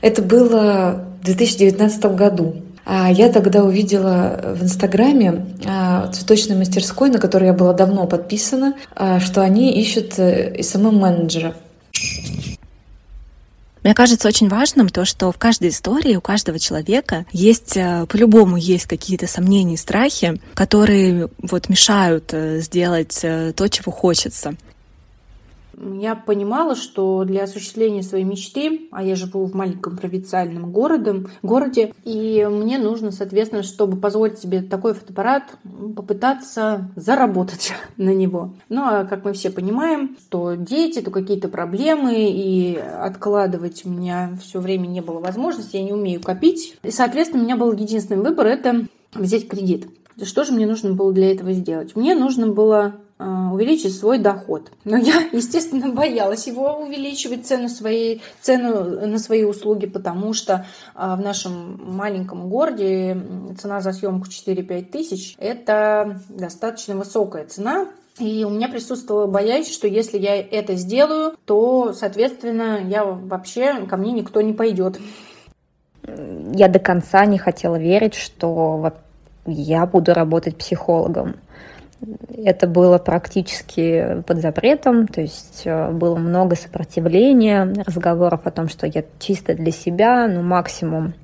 Это 0.00 0.22
было 0.22 1.04
в 1.20 1.24
2019 1.24 2.04
году. 2.16 2.56
А 2.86 3.10
я 3.10 3.32
тогда 3.32 3.64
увидела 3.64 4.54
в 4.54 4.62
Инстаграме 4.62 5.46
а, 5.66 6.08
цветочной 6.12 6.56
мастерской, 6.56 7.08
на 7.08 7.18
которую 7.18 7.48
я 7.48 7.54
была 7.54 7.72
давно 7.72 8.06
подписана, 8.06 8.74
а, 8.94 9.20
что 9.20 9.40
они 9.40 9.72
ищут 9.80 10.18
э, 10.18 10.62
SMM-менеджера. 10.62 11.54
Мне 13.84 13.94
кажется 13.94 14.28
очень 14.28 14.48
важным 14.48 14.88
то, 14.88 15.04
что 15.04 15.30
в 15.30 15.36
каждой 15.36 15.68
истории 15.68 16.16
у 16.16 16.22
каждого 16.22 16.58
человека 16.58 17.26
есть, 17.32 17.76
э, 17.76 18.06
по-любому 18.08 18.56
есть 18.56 18.86
какие-то 18.86 19.26
сомнения 19.26 19.74
и 19.74 19.76
страхи, 19.76 20.40
которые 20.54 21.28
вот 21.38 21.68
мешают 21.68 22.30
э, 22.32 22.60
сделать 22.60 23.20
э, 23.22 23.52
то, 23.54 23.68
чего 23.68 23.92
хочется. 23.92 24.54
Я 26.00 26.14
понимала, 26.14 26.74
что 26.74 27.24
для 27.24 27.44
осуществления 27.44 28.02
своей 28.02 28.24
мечты, 28.24 28.88
а 28.90 29.02
я 29.02 29.16
живу 29.16 29.44
в 29.44 29.54
маленьком 29.54 29.96
провинциальном 29.96 30.72
городе, 30.72 31.26
городе, 31.42 31.92
и 32.04 32.46
мне 32.50 32.78
нужно, 32.78 33.10
соответственно, 33.10 33.62
чтобы 33.62 33.96
позволить 33.96 34.38
себе 34.38 34.62
такой 34.62 34.94
фотоаппарат, 34.94 35.56
попытаться 35.96 36.90
заработать 36.96 37.72
на 37.96 38.14
него. 38.14 38.54
Ну, 38.68 38.82
а 38.82 39.04
как 39.04 39.24
мы 39.24 39.32
все 39.32 39.50
понимаем, 39.50 40.16
что 40.20 40.54
дети, 40.54 41.00
то 41.00 41.10
какие-то 41.10 41.48
проблемы, 41.48 42.14
и 42.16 42.76
откладывать 42.76 43.84
у 43.84 43.90
меня 43.90 44.38
все 44.42 44.60
время 44.60 44.86
не 44.86 45.00
было 45.00 45.20
возможности, 45.20 45.76
я 45.76 45.82
не 45.82 45.92
умею 45.92 46.20
копить. 46.20 46.76
И, 46.82 46.90
соответственно, 46.90 47.42
у 47.42 47.46
меня 47.46 47.56
был 47.56 47.72
единственный 47.72 48.22
выбор– 48.22 48.46
это 48.48 48.86
взять 49.14 49.48
кредит. 49.48 49.86
Что 50.22 50.44
же 50.44 50.52
мне 50.52 50.66
нужно 50.66 50.92
было 50.92 51.12
для 51.12 51.32
этого 51.32 51.52
сделать? 51.52 51.96
Мне 51.96 52.14
нужно 52.14 52.46
было 52.46 52.94
увеличить 53.52 53.96
свой 53.96 54.18
доход. 54.18 54.70
Но 54.84 54.96
я, 54.96 55.28
естественно, 55.32 55.90
боялась 55.90 56.46
его 56.46 56.78
увеличивать 56.78 57.46
цену, 57.46 57.68
своей, 57.68 58.22
цену 58.40 59.06
на 59.06 59.18
свои 59.18 59.44
услуги, 59.44 59.86
потому 59.86 60.32
что 60.32 60.66
а, 60.94 61.16
в 61.16 61.20
нашем 61.20 61.80
маленьком 61.96 62.48
городе 62.48 63.16
цена 63.58 63.80
за 63.80 63.92
съемку 63.92 64.28
4-5 64.28 64.84
тысяч– 64.84 65.36
это 65.38 66.20
достаточно 66.28 66.96
высокая 66.96 67.46
цена, 67.46 67.86
и 68.18 68.44
у 68.44 68.50
меня 68.50 68.68
присутствовала 68.68 69.26
боязнь, 69.26 69.72
что 69.72 69.88
если 69.88 70.18
я 70.18 70.36
это 70.40 70.76
сделаю, 70.76 71.34
то, 71.44 71.92
соответственно, 71.92 72.80
я 72.86 73.04
вообще 73.04 73.86
ко 73.86 73.96
мне 73.96 74.12
никто 74.12 74.40
не 74.40 74.52
пойдет. 74.52 75.00
Я 76.06 76.68
до 76.68 76.78
конца 76.78 77.24
не 77.26 77.38
хотела 77.38 77.76
верить, 77.76 78.14
что 78.14 78.92
я 79.46 79.86
буду 79.86 80.14
работать 80.14 80.56
психологом. 80.56 81.36
Это 82.36 82.66
было 82.66 82.98
практически 82.98 84.22
под 84.26 84.38
запретом, 84.38 85.06
то 85.06 85.20
есть 85.20 85.62
э, 85.64 85.90
было 85.90 86.16
много 86.16 86.56
сопротивления, 86.56 87.72
разговоров 87.86 88.40
о 88.44 88.50
том, 88.50 88.68
что 88.68 88.86
я 88.86 89.04
чисто 89.18 89.54
для 89.54 89.72
себя, 89.72 90.26
ну 90.26 90.42
максимум 90.42 91.14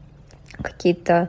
какие-то 0.62 1.28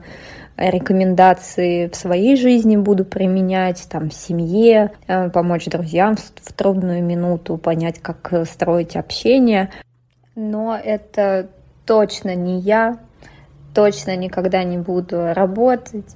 рекомендации 0.57 1.87
в 1.87 1.95
своей 1.95 2.35
жизни 2.35 2.77
буду 2.77 3.03
применять, 3.03 3.87
там, 3.89 4.09
в 4.09 4.13
семье, 4.13 4.91
э, 5.07 5.29
помочь 5.29 5.65
друзьям 5.65 6.15
в 6.15 6.53
трудную 6.53 7.03
минуту, 7.03 7.57
понять, 7.57 7.99
как 7.99 8.45
строить 8.45 8.95
общение. 8.95 9.71
Но 10.35 10.77
это 10.81 11.49
точно 11.85 12.35
не 12.35 12.59
я, 12.59 12.99
точно 13.73 14.15
никогда 14.15 14.63
не 14.63 14.77
буду 14.77 15.33
работать. 15.33 16.15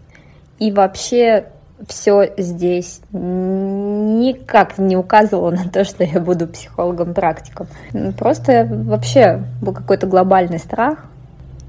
И 0.59 0.71
вообще 0.71 1.47
все 1.87 2.33
здесь 2.37 3.01
никак 3.11 4.77
не 4.77 4.95
указывало 4.95 5.51
на 5.51 5.69
то, 5.69 5.83
что 5.83 6.03
я 6.03 6.19
буду 6.19 6.47
психологом-практиком. 6.47 7.67
Просто 8.17 8.67
вообще 8.69 9.43
был 9.61 9.73
какой-то 9.73 10.07
глобальный 10.07 10.59
страх 10.59 11.05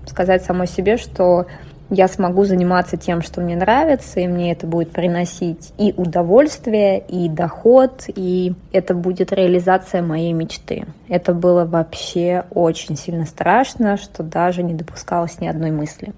сказать 0.06 0.44
самой 0.44 0.68
себе, 0.68 0.96
что 0.96 1.46
я 1.90 2.08
смогу 2.08 2.44
заниматься 2.44 2.96
тем, 2.96 3.22
что 3.22 3.40
мне 3.40 3.54
нравится, 3.54 4.18
и 4.20 4.26
мне 4.26 4.52
это 4.52 4.66
будет 4.66 4.90
приносить 4.90 5.72
и 5.78 5.94
удовольствие, 5.96 6.98
и 6.98 7.28
доход, 7.28 8.04
и 8.08 8.54
это 8.72 8.94
будет 8.94 9.32
реализация 9.32 10.02
моей 10.02 10.32
мечты. 10.32 10.86
Это 11.08 11.32
было 11.32 11.64
вообще 11.64 12.44
очень 12.50 12.96
сильно 12.96 13.24
страшно, 13.24 13.96
что 13.96 14.22
даже 14.22 14.62
не 14.62 14.74
допускалось 14.74 15.40
ни 15.40 15.46
одной 15.46 15.70
мысли. 15.70 16.12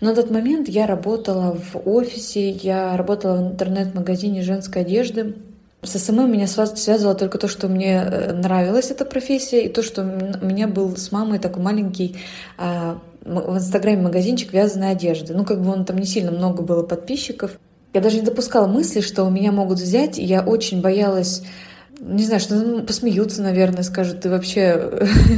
На 0.00 0.14
тот 0.14 0.30
момент 0.30 0.68
я 0.68 0.86
работала 0.86 1.56
в 1.56 1.88
офисе, 1.88 2.50
я 2.50 2.96
работала 2.96 3.36
в 3.36 3.52
интернет-магазине 3.52 4.42
женской 4.42 4.82
одежды. 4.82 5.34
С 5.82 5.98
SMM 5.98 6.30
меня 6.30 6.46
связывало 6.46 7.14
только 7.14 7.38
то, 7.38 7.46
что 7.46 7.68
мне 7.68 8.02
э, 8.02 8.32
нравилась 8.32 8.90
эта 8.90 9.04
профессия, 9.04 9.64
и 9.64 9.68
то, 9.68 9.82
что 9.82 10.02
у 10.02 10.44
меня 10.44 10.66
был 10.66 10.96
с 10.96 11.12
мамой 11.12 11.38
такой 11.38 11.62
маленький 11.62 12.16
а, 12.56 12.98
в 13.24 13.56
Инстаграме 13.56 14.02
магазинчик 14.02 14.52
вязаной 14.52 14.92
одежды. 14.92 15.34
Ну, 15.34 15.44
как 15.44 15.62
бы 15.62 15.70
он 15.70 15.84
там 15.84 15.98
не 15.98 16.06
сильно 16.06 16.30
много 16.30 16.62
было 16.62 16.82
подписчиков. 16.82 17.58
Я 17.92 18.00
даже 18.00 18.16
не 18.16 18.22
допускала 18.22 18.66
мысли, 18.66 19.00
что 19.00 19.28
меня 19.28 19.52
могут 19.52 19.78
взять, 19.78 20.18
и 20.18 20.24
я 20.24 20.42
очень 20.42 20.80
боялась, 20.80 21.42
не 22.00 22.24
знаю, 22.24 22.40
что 22.40 22.56
ну, 22.56 22.82
посмеются, 22.82 23.40
наверное, 23.42 23.84
скажут, 23.84 24.20
ты 24.20 24.30
вообще 24.30 24.90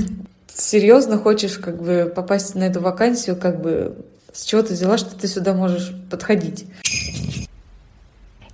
серьезно 0.54 1.18
хочешь 1.18 1.58
как 1.58 1.82
бы 1.82 2.10
попасть 2.14 2.54
на 2.54 2.64
эту 2.64 2.80
вакансию, 2.80 3.36
как 3.36 3.60
бы 3.60 3.96
с 4.36 4.44
чего 4.44 4.62
ты 4.62 4.74
взяла, 4.74 4.98
что 4.98 5.14
ты 5.14 5.26
сюда 5.28 5.54
можешь 5.54 5.92
подходить? 6.10 6.66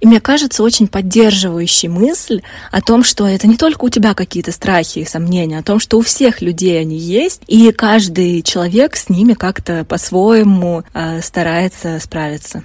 И 0.00 0.06
мне 0.06 0.20
кажется 0.20 0.64
очень 0.64 0.88
поддерживающей 0.88 1.88
мысль 1.88 2.42
о 2.72 2.80
том, 2.80 3.04
что 3.04 3.26
это 3.26 3.46
не 3.46 3.56
только 3.56 3.84
у 3.84 3.88
тебя 3.88 4.14
какие-то 4.14 4.50
страхи 4.50 5.00
и 5.00 5.04
сомнения, 5.04 5.58
о 5.58 5.62
том, 5.62 5.78
что 5.78 5.98
у 5.98 6.02
всех 6.02 6.42
людей 6.42 6.80
они 6.80 6.96
есть, 6.98 7.42
и 7.46 7.70
каждый 7.70 8.42
человек 8.42 8.96
с 8.96 9.08
ними 9.08 9.34
как-то 9.34 9.84
по-своему 9.84 10.82
э, 10.92 11.20
старается 11.22 12.00
справиться. 12.00 12.64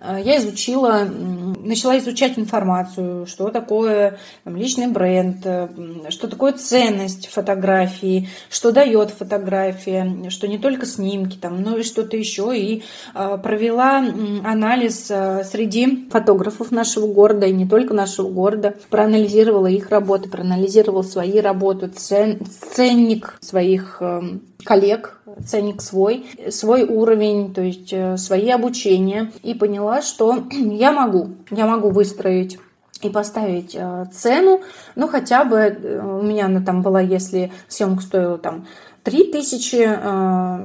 Э, 0.00 0.18
я 0.22 0.38
изучила, 0.38 1.04
начала 1.04 1.98
изучать 1.98 2.38
информацию, 2.38 3.26
что 3.26 3.48
такое 3.48 4.18
там, 4.44 4.56
личный 4.56 4.86
бренд, 4.86 5.38
э, 5.44 5.68
что 6.08 6.28
такое 6.28 6.52
ценность 6.52 7.28
фотографии, 7.28 8.28
что 8.48 8.72
дает 8.72 9.10
фотография, 9.10 10.30
что 10.30 10.48
не 10.48 10.58
только 10.58 10.86
снимки, 10.86 11.36
там, 11.36 11.62
но 11.62 11.76
и 11.76 11.82
что-то 11.82 12.16
еще. 12.16 12.56
И 12.56 12.82
э, 13.14 13.38
провела 13.42 13.98
анализ 14.44 15.06
среди 15.06 16.08
фотографов 16.10 16.70
нашего 16.70 17.06
города 17.06 17.46
и 17.46 17.52
не 17.52 17.66
только 17.66 17.94
нашего 17.94 18.28
города, 18.30 18.74
проанализировала 18.88 19.66
их 19.66 19.90
работы, 19.90 20.28
проанализировала 20.28 21.02
свои 21.02 21.40
работы, 21.40 21.88
цен, 21.88 22.40
ценник 22.74 23.38
своих 23.40 24.02
коллег, 24.64 25.20
ценник 25.46 25.80
свой, 25.80 26.26
свой 26.50 26.84
уровень, 26.84 27.54
то 27.54 27.62
есть 27.62 27.94
свои 28.22 28.50
обучения, 28.50 29.32
и 29.42 29.54
поняла, 29.54 29.89
что 30.02 30.44
я 30.50 30.92
могу, 30.92 31.30
я 31.50 31.66
могу 31.66 31.90
выстроить 31.90 32.58
и 33.02 33.08
поставить 33.08 33.74
э, 33.74 34.06
цену, 34.12 34.60
ну 34.94 35.08
хотя 35.08 35.44
бы 35.44 35.56
э, 35.56 36.00
у 36.02 36.22
меня 36.22 36.46
она 36.46 36.60
там 36.60 36.82
была, 36.82 37.00
если 37.00 37.50
съемка 37.68 38.02
стоила 38.02 38.38
там 38.38 38.66
3000 39.04 39.76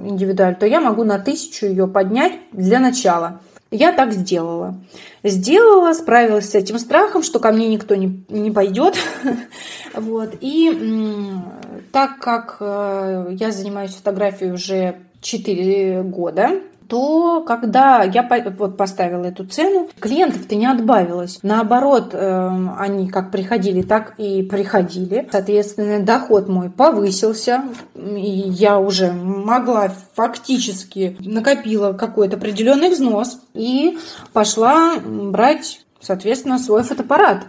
индивидуально, 0.09 0.55
то 0.55 0.65
я 0.65 0.81
могу 0.81 1.03
на 1.03 1.15
1000 1.15 1.67
ее 1.67 1.87
поднять 1.87 2.33
для 2.51 2.79
начала. 2.79 3.39
Я 3.71 3.91
так 3.91 4.13
сделала. 4.13 4.75
Сделала, 5.23 5.93
справилась 5.93 6.49
с 6.49 6.55
этим 6.55 6.77
страхом, 6.77 7.23
что 7.23 7.39
ко 7.39 7.51
мне 7.51 7.67
никто 7.67 7.95
не, 7.95 8.23
не 8.29 8.51
пойдет. 8.51 8.95
вот. 9.93 10.35
И 10.39 11.41
так 11.91 12.19
как 12.19 12.57
э, 12.59 13.29
я 13.31 13.51
занимаюсь 13.51 13.95
фотографией 13.95 14.51
уже 14.51 14.95
4 15.21 16.03
года, 16.03 16.61
то 16.87 17.43
когда 17.45 18.03
я 18.03 18.27
вот 18.57 18.77
поставила 18.77 19.25
эту 19.25 19.45
цену, 19.45 19.89
клиентов-то 19.99 20.55
не 20.55 20.65
отбавилось. 20.65 21.39
Наоборот, 21.43 22.09
эм, 22.13 22.75
они 22.77 23.09
как 23.09 23.31
приходили, 23.31 23.81
так 23.81 24.15
и 24.17 24.43
приходили. 24.43 25.27
Соответственно, 25.31 26.03
доход 26.03 26.47
мой 26.47 26.69
повысился, 26.69 27.63
и 27.95 28.29
я 28.29 28.79
уже 28.79 29.11
могла 29.11 29.91
фактически 30.13 31.17
накопила 31.19 31.93
какой-то 31.93 32.37
определенный 32.37 32.89
взнос 32.89 33.39
и 33.53 33.97
пошла 34.33 34.95
брать, 34.99 35.85
соответственно, 35.99 36.59
свой 36.59 36.83
фотоаппарат. 36.83 37.45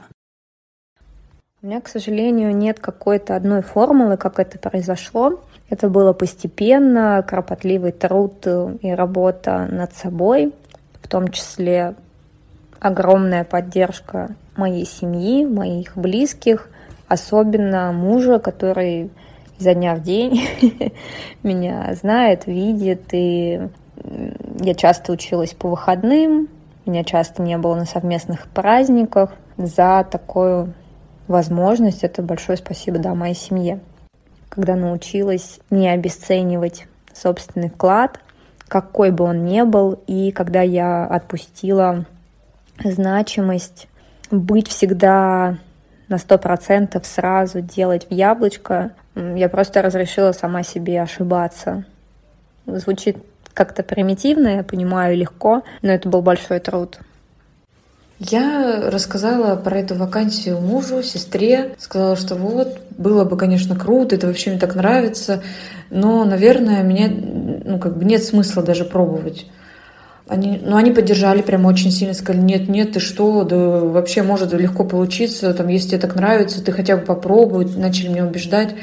У 1.62 1.68
меня, 1.68 1.80
к 1.80 1.88
сожалению, 1.88 2.54
нет 2.54 2.80
какой-то 2.80 3.34
одной 3.34 3.62
формулы, 3.62 4.18
как 4.18 4.38
это 4.38 4.58
произошло. 4.58 5.40
Это 5.70 5.88
было 5.88 6.12
постепенно, 6.12 7.24
кропотливый 7.26 7.92
труд 7.92 8.46
и 8.46 8.90
работа 8.90 9.66
над 9.70 9.94
собой, 9.94 10.52
в 11.02 11.08
том 11.08 11.28
числе 11.28 11.94
огромная 12.78 13.42
поддержка 13.44 14.36
моей 14.54 14.84
семьи, 14.84 15.46
моих 15.46 15.96
близких, 15.96 16.68
особенно 17.08 17.90
мужа, 17.90 18.38
который 18.38 19.10
изо 19.58 19.72
дня 19.72 19.94
в 19.94 20.02
день 20.02 20.46
меня 21.42 21.94
знает, 21.94 22.46
видит, 22.46 23.08
и 23.12 23.62
я 24.60 24.74
часто 24.74 25.10
училась 25.10 25.54
по 25.54 25.70
выходным, 25.70 26.48
меня 26.84 27.02
часто 27.02 27.40
не 27.40 27.56
было 27.56 27.76
на 27.76 27.86
совместных 27.86 28.46
праздниках. 28.48 29.32
За 29.56 30.06
такую 30.08 30.74
возможность 31.28 32.04
это 32.04 32.22
большое 32.22 32.58
спасибо, 32.58 32.98
да, 32.98 33.14
моей 33.14 33.34
семье 33.34 33.80
когда 34.56 34.74
научилась 34.74 35.60
не 35.68 35.88
обесценивать 35.88 36.86
собственный 37.12 37.68
вклад, 37.68 38.20
какой 38.68 39.10
бы 39.10 39.24
он 39.24 39.44
ни 39.44 39.60
был, 39.62 40.00
и 40.06 40.32
когда 40.32 40.62
я 40.62 41.04
отпустила 41.04 42.06
значимость 42.82 43.86
быть 44.30 44.68
всегда 44.68 45.58
на 46.08 46.16
сто 46.16 46.38
процентов 46.38 47.04
сразу 47.06 47.60
делать 47.60 48.06
в 48.08 48.14
яблочко, 48.14 48.92
я 49.14 49.50
просто 49.50 49.82
разрешила 49.82 50.32
сама 50.32 50.62
себе 50.62 51.02
ошибаться. 51.02 51.84
Звучит 52.64 53.18
как-то 53.52 53.82
примитивно, 53.82 54.48
я 54.48 54.62
понимаю, 54.62 55.16
легко, 55.16 55.64
но 55.82 55.92
это 55.92 56.08
был 56.08 56.22
большой 56.22 56.60
труд. 56.60 56.98
Я 58.18 58.88
рассказала 58.90 59.56
про 59.56 59.80
эту 59.80 59.94
вакансию 59.94 60.58
мужу, 60.58 61.02
сестре, 61.02 61.74
сказала, 61.78 62.16
что 62.16 62.34
вот, 62.34 62.78
было 62.96 63.24
бы, 63.24 63.36
конечно, 63.36 63.76
круто, 63.76 64.14
это 64.14 64.26
вообще 64.26 64.50
мне 64.50 64.58
так 64.58 64.74
нравится, 64.74 65.42
но, 65.90 66.24
наверное, 66.24 66.82
меня, 66.82 67.10
ну, 67.10 67.78
как 67.78 67.98
бы 67.98 68.06
нет 68.06 68.24
смысла 68.24 68.62
даже 68.62 68.86
пробовать. 68.86 69.46
Они, 70.28 70.58
ну, 70.64 70.76
они 70.76 70.92
поддержали 70.92 71.42
прям 71.42 71.66
очень 71.66 71.90
сильно, 71.90 72.14
сказали, 72.14 72.42
нет, 72.42 72.68
нет, 72.68 72.92
ты 72.92 73.00
что, 73.00 73.44
да 73.44 73.56
вообще 73.56 74.22
может 74.22 74.52
легко 74.54 74.84
получиться, 74.84 75.52
там, 75.52 75.68
если 75.68 75.90
тебе 75.90 76.00
так 76.00 76.16
нравится, 76.16 76.64
ты 76.64 76.72
хотя 76.72 76.96
бы 76.96 77.04
попробуй, 77.04 77.66
начали 77.76 78.08
меня 78.08 78.26
убеждать. 78.26 78.74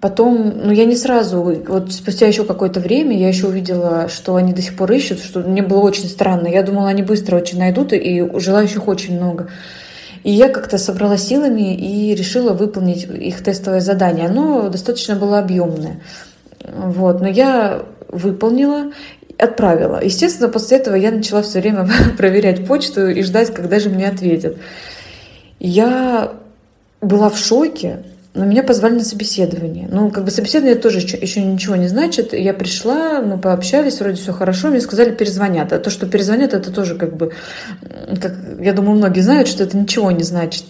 Потом, 0.00 0.52
ну 0.64 0.72
я 0.72 0.84
не 0.84 0.96
сразу, 0.96 1.42
вот 1.42 1.92
спустя 1.92 2.26
еще 2.26 2.44
какое-то 2.44 2.80
время 2.80 3.16
я 3.16 3.28
еще 3.28 3.46
увидела, 3.46 4.08
что 4.08 4.34
они 4.34 4.52
до 4.52 4.60
сих 4.60 4.76
пор 4.76 4.92
ищут, 4.92 5.20
что 5.20 5.40
мне 5.40 5.62
было 5.62 5.80
очень 5.80 6.08
странно. 6.08 6.48
Я 6.48 6.62
думала, 6.62 6.88
они 6.88 7.02
быстро 7.02 7.36
очень 7.36 7.58
найдут, 7.58 7.92
и 7.92 8.28
желающих 8.38 8.88
очень 8.88 9.16
много. 9.16 9.48
И 10.22 10.32
я 10.32 10.48
как-то 10.48 10.76
собрала 10.76 11.16
силами 11.16 11.76
и 11.76 12.14
решила 12.14 12.52
выполнить 12.52 13.04
их 13.04 13.42
тестовое 13.44 13.80
задание. 13.80 14.26
Оно 14.26 14.68
достаточно 14.68 15.14
было 15.14 15.38
объемное. 15.38 16.00
Вот, 16.64 17.20
но 17.20 17.28
я 17.28 17.82
выполнила, 18.08 18.92
отправила. 19.38 20.02
Естественно, 20.02 20.48
после 20.48 20.78
этого 20.78 20.96
я 20.96 21.12
начала 21.12 21.42
все 21.42 21.60
время 21.60 21.88
проверять 22.18 22.66
почту 22.66 23.08
и 23.08 23.22
ждать, 23.22 23.54
когда 23.54 23.78
же 23.78 23.88
мне 23.88 24.08
ответят. 24.08 24.56
Я 25.60 26.32
была 27.00 27.30
в 27.30 27.38
шоке, 27.38 28.02
но 28.36 28.44
меня 28.44 28.62
позвали 28.62 28.94
на 28.94 29.04
собеседование. 29.04 29.88
Ну, 29.90 30.10
как 30.10 30.24
бы 30.24 30.30
собеседование 30.30 30.78
тоже 30.78 30.98
еще 30.98 31.42
ничего 31.42 31.74
не 31.76 31.88
значит. 31.88 32.34
Я 32.34 32.52
пришла, 32.52 33.22
мы 33.22 33.38
пообщались, 33.38 33.98
вроде 33.98 34.20
все 34.20 34.32
хорошо, 34.32 34.68
мне 34.68 34.80
сказали, 34.80 35.14
перезвонят. 35.14 35.72
А 35.72 35.78
то, 35.78 35.88
что 35.88 36.06
перезвонят, 36.06 36.52
это 36.52 36.70
тоже 36.70 36.96
как 36.96 37.16
бы, 37.16 37.32
как, 38.20 38.34
я 38.60 38.74
думаю, 38.74 38.98
многие 38.98 39.20
знают, 39.20 39.48
что 39.48 39.64
это 39.64 39.76
ничего 39.76 40.10
не 40.10 40.22
значит. 40.22 40.64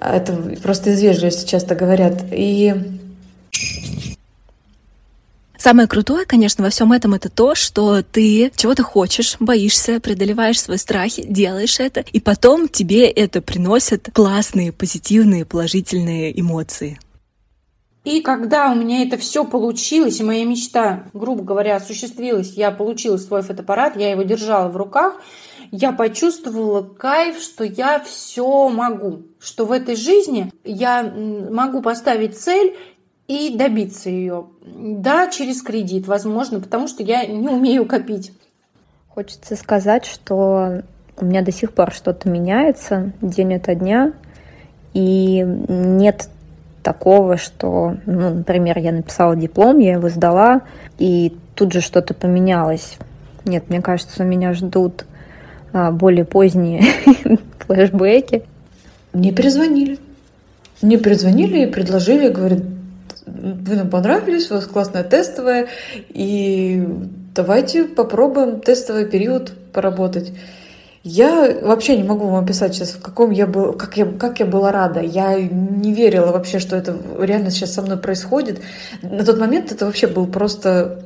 Это 0.00 0.32
просто 0.62 0.90
из 0.90 1.02
вежливости 1.02 1.48
часто 1.48 1.74
говорят. 1.74 2.22
И 2.30 2.72
Самое 5.68 5.86
крутое, 5.86 6.24
конечно, 6.24 6.64
во 6.64 6.70
всем 6.70 6.94
этом 6.94 7.12
это 7.12 7.28
то, 7.28 7.54
что 7.54 8.02
ты 8.02 8.50
чего-то 8.56 8.82
хочешь, 8.82 9.36
боишься, 9.38 10.00
преодолеваешь 10.00 10.62
свои 10.62 10.78
страхи, 10.78 11.26
делаешь 11.28 11.78
это, 11.78 12.02
и 12.10 12.20
потом 12.20 12.68
тебе 12.68 13.06
это 13.06 13.42
приносит 13.42 14.08
классные, 14.14 14.72
позитивные, 14.72 15.44
положительные 15.44 16.40
эмоции. 16.40 16.98
И 18.04 18.22
когда 18.22 18.72
у 18.72 18.76
меня 18.76 19.02
это 19.02 19.18
все 19.18 19.44
получилось, 19.44 20.20
и 20.20 20.24
моя 20.24 20.46
мечта, 20.46 21.04
грубо 21.12 21.42
говоря, 21.42 21.76
осуществилась, 21.76 22.54
я 22.54 22.70
получила 22.70 23.18
свой 23.18 23.42
фотоаппарат, 23.42 23.98
я 23.98 24.10
его 24.10 24.22
держала 24.22 24.70
в 24.70 24.76
руках, 24.78 25.20
я 25.70 25.92
почувствовала 25.92 26.80
кайф, 26.80 27.42
что 27.42 27.62
я 27.62 28.00
все 28.00 28.70
могу, 28.70 29.24
что 29.38 29.66
в 29.66 29.72
этой 29.72 29.96
жизни 29.96 30.50
я 30.64 31.02
могу 31.02 31.82
поставить 31.82 32.40
цель 32.40 32.74
и 33.28 33.54
добиться 33.56 34.08
ее. 34.08 34.46
Да, 34.64 35.30
через 35.30 35.62
кредит, 35.62 36.08
возможно, 36.08 36.60
потому 36.60 36.88
что 36.88 37.02
я 37.02 37.24
не 37.26 37.48
умею 37.48 37.86
копить. 37.86 38.32
Хочется 39.08 39.54
сказать, 39.54 40.06
что 40.06 40.82
у 41.20 41.24
меня 41.24 41.42
до 41.42 41.52
сих 41.52 41.72
пор 41.72 41.92
что-то 41.92 42.28
меняется 42.28 43.12
день 43.20 43.54
ото 43.54 43.74
дня, 43.74 44.12
и 44.94 45.44
нет 45.68 46.30
такого, 46.82 47.36
что, 47.36 47.96
ну, 48.06 48.34
например, 48.34 48.78
я 48.78 48.92
написала 48.92 49.36
диплом, 49.36 49.78
я 49.78 49.94
его 49.94 50.08
сдала, 50.08 50.62
и 50.98 51.36
тут 51.54 51.72
же 51.72 51.80
что-то 51.80 52.14
поменялось. 52.14 52.96
Нет, 53.44 53.68
мне 53.68 53.82
кажется, 53.82 54.24
меня 54.24 54.54
ждут 54.54 55.04
а, 55.72 55.90
более 55.90 56.24
поздние 56.24 56.82
флешбеки. 57.66 58.44
Мне 59.12 59.32
перезвонили. 59.32 59.98
Мне 60.80 60.96
перезвонили 60.96 61.64
и 61.64 61.70
предложили, 61.70 62.28
говорят, 62.28 62.60
вы 63.38 63.76
нам 63.76 63.90
понравились, 63.90 64.50
у 64.50 64.54
вас 64.54 64.66
классная 64.66 65.04
тестовая, 65.04 65.68
и 66.08 66.86
давайте 67.34 67.84
попробуем 67.84 68.60
тестовый 68.60 69.06
период 69.06 69.52
поработать. 69.72 70.32
Я 71.04 71.56
вообще 71.62 71.96
не 71.96 72.02
могу 72.02 72.26
вам 72.26 72.44
описать 72.44 72.74
сейчас, 72.74 72.90
в 72.90 73.00
каком 73.00 73.30
я 73.30 73.46
был, 73.46 73.72
как 73.72 73.96
я, 73.96 74.04
как 74.04 74.40
я 74.40 74.46
была 74.46 74.72
рада. 74.72 75.00
Я 75.00 75.40
не 75.40 75.94
верила 75.94 76.32
вообще, 76.32 76.58
что 76.58 76.76
это 76.76 76.96
реально 77.18 77.50
сейчас 77.50 77.72
со 77.72 77.82
мной 77.82 77.96
происходит. 77.96 78.60
На 79.02 79.24
тот 79.24 79.38
момент 79.38 79.72
это 79.72 79.86
вообще 79.86 80.06
был 80.06 80.26
просто, 80.26 81.04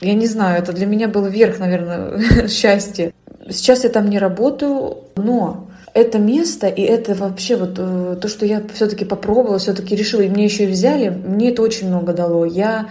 я 0.00 0.14
не 0.14 0.26
знаю, 0.26 0.62
это 0.62 0.72
для 0.72 0.86
меня 0.86 1.08
был 1.08 1.26
верх, 1.26 1.58
наверное, 1.58 2.48
счастья. 2.48 3.12
Сейчас 3.50 3.84
я 3.84 3.90
там 3.90 4.08
не 4.08 4.18
работаю, 4.18 4.98
но 5.16 5.68
это 5.94 6.18
место 6.18 6.66
и 6.66 6.82
это 6.82 7.14
вообще 7.14 7.56
вот 7.56 7.76
э, 7.78 8.16
то, 8.20 8.28
что 8.28 8.44
я 8.44 8.60
все-таки 8.74 9.04
попробовала, 9.04 9.58
все-таки 9.58 9.94
решила, 9.94 10.22
и 10.22 10.28
мне 10.28 10.44
еще 10.44 10.64
и 10.64 10.66
взяли, 10.66 11.08
мне 11.08 11.50
это 11.50 11.62
очень 11.62 11.86
много 11.86 12.12
дало. 12.12 12.44
Я 12.44 12.88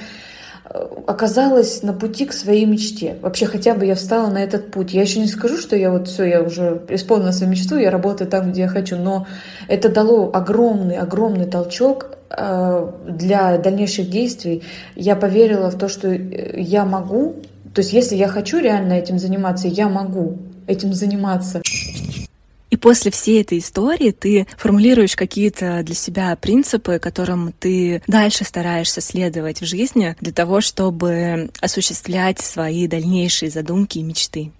э, 0.64 0.88
оказалась 1.06 1.84
на 1.84 1.92
пути 1.92 2.26
к 2.26 2.32
своей 2.32 2.66
мечте. 2.66 3.18
Вообще 3.22 3.46
хотя 3.46 3.76
бы 3.76 3.86
я 3.86 3.96
встала 3.96 4.30
на 4.30 4.38
этот 4.38 4.72
путь. 4.72 4.94
Я 4.94 5.02
еще 5.02 5.20
не 5.20 5.28
скажу, 5.28 5.58
что 5.58 5.76
я 5.76 5.92
вот 5.92 6.08
все, 6.08 6.24
я 6.24 6.42
уже 6.42 6.82
исполнила 6.88 7.32
свою 7.32 7.52
мечту, 7.52 7.78
я 7.78 7.92
работаю 7.92 8.30
там, 8.30 8.52
где 8.52 8.62
я 8.62 8.68
хочу, 8.70 8.96
но 8.96 9.28
это 9.68 9.90
дало 9.90 10.32
огромный, 10.34 10.96
огромный 10.96 11.46
толчок 11.46 12.18
э, 12.30 12.92
для 13.10 13.58
дальнейших 13.58 14.10
действий. 14.10 14.64
Я 14.96 15.18
поверила 15.18 15.70
в 15.70 15.78
то, 15.78 15.90
что 15.90 16.10
я 16.10 16.86
могу, 16.86 17.36
то 17.74 17.82
есть 17.82 17.92
если 17.92 18.16
я 18.16 18.30
хочу 18.30 18.62
реально 18.62 18.94
этим 18.94 19.20
заниматься, 19.20 19.68
я 19.68 19.90
могу 19.90 20.38
этим 20.68 20.94
заниматься. 20.94 21.62
И 22.74 22.76
после 22.76 23.12
всей 23.12 23.44
этой 23.44 23.60
истории 23.60 24.10
ты 24.10 24.48
формулируешь 24.58 25.16
какие-то 25.16 25.84
для 25.84 25.94
себя 25.94 26.36
принципы, 26.36 26.98
которым 26.98 27.52
ты 27.52 28.02
дальше 28.08 28.46
стараешься 28.46 29.00
следовать 29.00 29.62
в 29.62 29.66
жизни 29.66 30.16
для 30.20 30.34
того, 30.34 30.60
чтобы 30.60 31.52
осуществлять 31.62 32.40
свои 32.40 32.88
дальнейшие 32.88 33.52
задумки 33.52 34.00
и 34.00 34.04
мечты. 34.04 34.52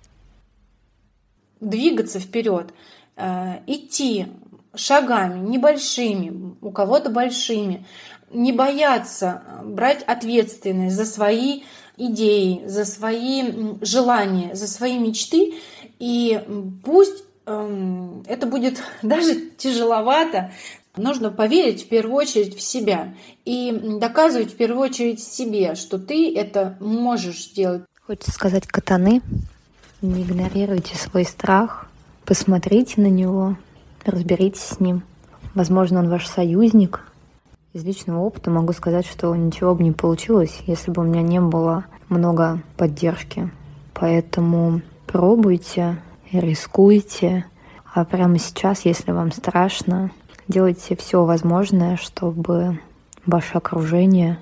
Двигаться 1.60 2.20
вперед, 2.20 2.68
э, 3.16 3.62
идти 3.66 4.28
шагами 4.76 5.50
небольшими, 5.50 6.56
у 6.62 6.70
кого-то 6.70 7.10
большими, 7.10 7.84
не 8.32 8.52
бояться 8.52 9.42
брать 9.64 10.04
ответственность 10.04 10.96
за 10.96 11.06
свои 11.06 11.64
идеи, 11.98 12.62
за 12.68 12.86
свои 12.86 13.42
желания, 13.82 14.54
за 14.54 14.68
свои 14.68 15.00
мечты. 15.00 15.56
И 15.98 16.40
пусть 16.84 17.24
это 17.46 18.48
будет 18.48 18.82
даже 19.02 19.36
тяжеловато. 19.58 20.52
Нужно 20.96 21.32
поверить 21.32 21.86
в 21.86 21.90
первую 21.90 22.16
очередь 22.18 22.56
в 22.56 22.62
себя 22.62 23.16
и 23.46 23.98
доказывать 24.00 24.54
в 24.54 24.56
первую 24.56 24.82
очередь 24.82 25.24
себе, 25.24 25.74
что 25.74 25.98
ты 25.98 26.36
это 26.36 26.78
можешь 26.80 27.46
сделать. 27.46 27.84
Хочется 28.06 28.32
сказать 28.32 28.68
катаны. 28.68 29.22
Не 30.02 30.24
игнорируйте 30.24 30.96
свой 30.98 31.24
страх, 31.24 31.88
посмотрите 32.26 33.00
на 33.00 33.08
него, 33.08 33.56
разберитесь 34.06 34.62
с 34.62 34.80
ним. 34.80 35.04
Возможно, 35.56 36.00
он 36.00 36.10
ваш 36.10 36.28
союзник. 36.28 37.02
Из 37.72 37.84
личного 37.84 38.20
опыта 38.20 38.52
могу 38.52 38.74
сказать, 38.74 39.08
что 39.08 39.36
ничего 39.36 39.74
бы 39.74 39.84
не 39.84 39.94
получилось, 39.94 40.60
если 40.68 40.92
бы 40.92 41.02
у 41.02 41.06
меня 41.06 41.22
не 41.22 41.40
было 41.40 41.86
много 42.10 42.62
поддержки. 42.78 43.50
Поэтому 43.94 44.82
пробуйте, 45.08 45.98
рискуйте. 46.40 47.46
А 47.94 48.06
прямо 48.06 48.40
сейчас, 48.40 48.86
если 48.86 49.12
вам 49.12 49.32
страшно, 49.32 50.12
делайте 50.48 50.96
все 50.96 51.24
возможное, 51.26 51.98
чтобы 51.98 52.80
ваше 53.26 53.58
окружение 53.58 54.40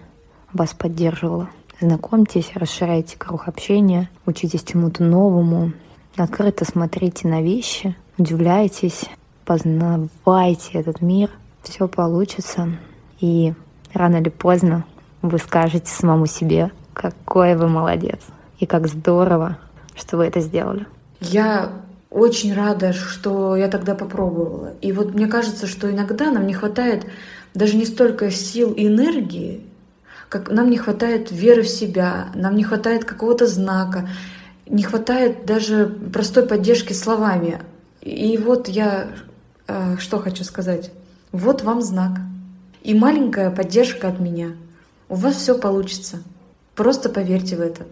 вас 0.54 0.74
поддерживало. 0.74 1.50
Знакомьтесь, 1.80 2.52
расширяйте 2.56 3.18
круг 3.18 3.48
общения, 3.48 4.10
учитесь 4.26 4.64
чему-то 4.64 5.04
новому, 5.04 5.74
открыто 6.16 6.64
смотрите 6.64 7.28
на 7.28 7.42
вещи, 7.42 7.96
удивляйтесь, 8.18 9.06
познавайте 9.46 10.74
этот 10.74 11.02
мир. 11.02 11.30
Все 11.64 11.88
получится. 11.88 12.70
И 13.20 13.54
рано 13.94 14.18
или 14.18 14.30
поздно 14.30 14.86
вы 15.22 15.38
скажете 15.38 15.92
самому 15.92 16.26
себе, 16.26 16.72
какой 16.94 17.56
вы 17.56 17.68
молодец. 17.68 18.20
И 18.60 18.66
как 18.66 18.88
здорово, 18.88 19.58
что 19.96 20.18
вы 20.18 20.26
это 20.26 20.40
сделали. 20.40 20.86
Я 21.22 21.72
очень 22.10 22.54
рада, 22.54 22.92
что 22.92 23.56
я 23.56 23.70
тогда 23.70 23.96
попробовала. 23.96 24.74
И 24.82 24.92
вот 24.92 25.14
мне 25.14 25.28
кажется, 25.28 25.66
что 25.66 25.90
иногда 25.90 26.30
нам 26.30 26.46
не 26.46 26.54
хватает 26.54 27.06
даже 27.54 27.78
не 27.78 27.86
столько 27.86 28.32
сил 28.32 28.74
и 28.74 28.88
энергии, 28.88 29.66
как 30.30 30.50
нам 30.50 30.70
не 30.70 30.78
хватает 30.78 31.32
веры 31.32 31.64
в 31.64 31.70
себя, 31.70 32.28
нам 32.36 32.56
не 32.56 32.64
хватает 32.64 33.06
какого-то 33.06 33.48
знака, 33.48 34.10
не 34.66 34.84
хватает 34.84 35.46
даже 35.46 35.88
простой 36.14 36.46
поддержки 36.46 36.94
словами. 36.94 37.62
И 38.02 38.38
вот 38.38 38.68
я 38.68 39.10
э, 39.68 39.98
что 40.00 40.20
хочу 40.20 40.44
сказать. 40.44 40.92
Вот 41.32 41.64
вам 41.64 41.82
знак. 41.82 42.20
И 42.82 42.94
маленькая 42.94 43.52
поддержка 43.52 44.08
от 44.08 44.20
меня. 44.20 44.54
У 45.08 45.16
вас 45.16 45.36
все 45.36 45.58
получится. 45.58 46.24
Просто 46.76 47.10
поверьте 47.10 47.58
в 47.58 47.62
это. 47.62 47.86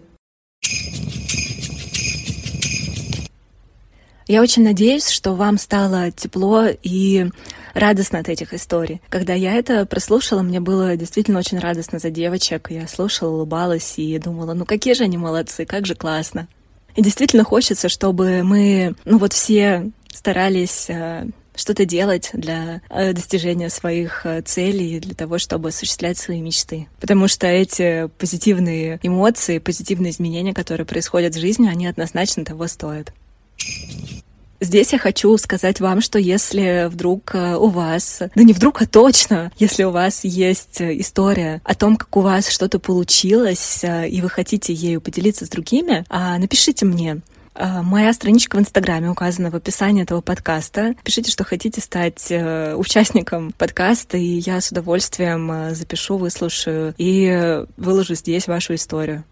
Я 4.30 4.44
очень 4.44 4.64
надеюсь, 4.64 5.10
что 5.10 5.34
вам 5.34 5.58
стало 5.58 6.12
тепло 6.12 6.68
и 6.84 7.32
радостно 7.74 8.20
от 8.20 8.30
этих 8.30 8.54
историй. 8.54 9.02
Когда 9.10 9.34
я 9.34 9.56
это 9.56 9.88
прослушала, 9.88 10.44
мне 10.44 10.60
было 10.60 10.96
действительно 10.96 11.40
очень 11.40 11.58
радостно 11.58 11.98
за 11.98 12.12
девочек. 12.12 12.68
Я 12.70 12.88
слушала, 12.88 13.32
улыбалась 13.32 13.96
и 13.98 14.20
думала, 14.20 14.54
ну 14.54 14.66
какие 14.66 14.94
же 14.94 15.06
они 15.06 15.18
молодцы, 15.18 15.66
как 15.66 15.88
же 15.88 15.96
классно. 15.96 16.48
И 16.96 17.02
действительно 17.02 17.44
хочется, 17.44 17.90
чтобы 17.90 18.44
мы, 18.44 18.94
ну 19.04 19.18
вот 19.18 19.34
все 19.34 19.90
старались 20.14 20.92
э, 20.92 21.26
что-то 21.56 21.86
делать 21.86 22.30
для 22.34 22.84
э, 22.92 23.14
достижения 23.14 23.72
своих 23.72 24.28
э, 24.28 24.44
целей, 24.44 25.00
для 25.00 25.16
того, 25.16 25.40
чтобы 25.40 25.70
осуществлять 25.70 26.20
свои 26.20 26.40
мечты. 26.40 26.88
Потому 27.00 27.28
что 27.28 27.48
эти 27.48 28.08
позитивные 28.20 29.00
эмоции, 29.02 29.58
позитивные 29.58 30.12
изменения, 30.12 30.54
которые 30.54 30.86
происходят 30.86 31.34
в 31.34 31.40
жизни, 31.40 31.68
они 31.68 31.88
однозначно 31.88 32.46
того 32.46 32.68
стоят. 32.68 33.12
Здесь 34.62 34.92
я 34.92 35.00
хочу 35.00 35.38
сказать 35.38 35.80
вам, 35.80 36.02
что 36.02 36.20
если 36.20 36.90
вдруг 36.90 37.34
э, 37.34 37.56
у 37.56 37.68
вас, 37.68 38.22
да 38.36 38.44
не 38.44 38.52
вдруг, 38.52 38.82
а 38.82 38.86
точно, 38.86 39.54
если 39.58 39.86
у 39.86 39.92
вас 39.92 40.26
есть 40.26 40.82
история 40.82 41.62
о 41.64 41.76
том, 41.76 41.96
как 41.96 42.16
у 42.18 42.22
вас 42.22 42.50
что-то 42.50 42.78
получилось, 42.78 43.84
э, 43.84 44.10
и 44.10 44.22
вы 44.22 44.30
хотите 44.30 44.74
ею 44.74 45.00
поделиться 45.00 45.46
с 45.46 45.50
другими, 45.50 46.04
а, 46.10 46.38
напишите 46.38 46.86
мне. 46.86 47.22
А, 47.56 47.84
моя 47.84 48.12
страничка 48.12 48.58
в 48.58 48.60
Инстаграме 48.60 49.10
указана 49.10 49.50
в 49.50 49.56
описании 49.56 50.04
этого 50.04 50.20
подкаста. 50.20 50.94
Пишите, 51.06 51.32
что 51.32 51.46
хотите 51.46 51.80
стать 51.80 52.28
э, 52.30 52.76
участником 52.76 53.54
подкаста, 53.58 54.18
и 54.18 54.40
я 54.40 54.60
с 54.60 54.72
удовольствием 54.72 55.74
запишу, 55.74 56.18
выслушаю 56.18 56.94
и 56.98 57.64
выложу 57.78 58.16
здесь 58.16 58.48
вашу 58.48 58.76
историю. 58.76 59.24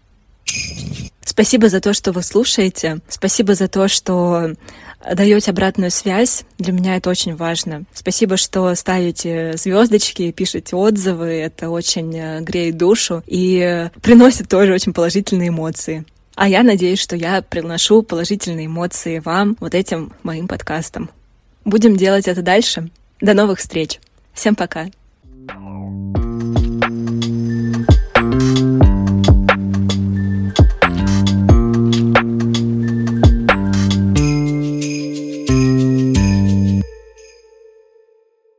Спасибо 1.20 1.68
за 1.68 1.80
то, 1.80 1.92
что 1.92 2.12
вы 2.12 2.22
слушаете. 2.22 3.00
Спасибо 3.08 3.54
за 3.54 3.68
то, 3.68 3.86
что 3.86 4.54
даете 5.14 5.50
обратную 5.50 5.90
связь. 5.90 6.44
Для 6.58 6.72
меня 6.72 6.96
это 6.96 7.10
очень 7.10 7.36
важно. 7.36 7.84
Спасибо, 7.92 8.36
что 8.36 8.74
ставите 8.74 9.54
звездочки, 9.56 10.32
пишете 10.32 10.76
отзывы. 10.76 11.26
Это 11.26 11.70
очень 11.70 12.16
э, 12.16 12.40
греет 12.40 12.76
душу 12.76 13.22
и 13.26 13.88
приносит 14.02 14.48
тоже 14.48 14.72
очень 14.72 14.92
положительные 14.92 15.48
эмоции. 15.48 16.04
А 16.34 16.48
я 16.48 16.62
надеюсь, 16.62 17.00
что 17.00 17.16
я 17.16 17.42
приношу 17.42 18.02
положительные 18.02 18.66
эмоции 18.66 19.18
вам 19.18 19.56
вот 19.60 19.74
этим 19.74 20.12
моим 20.22 20.46
подкастом. 20.46 21.10
Будем 21.64 21.96
делать 21.96 22.28
это 22.28 22.42
дальше. 22.42 22.90
До 23.20 23.34
новых 23.34 23.58
встреч. 23.58 23.98
Всем 24.32 24.54
пока. 24.54 24.86
thank 28.14 28.82
you 28.82 28.87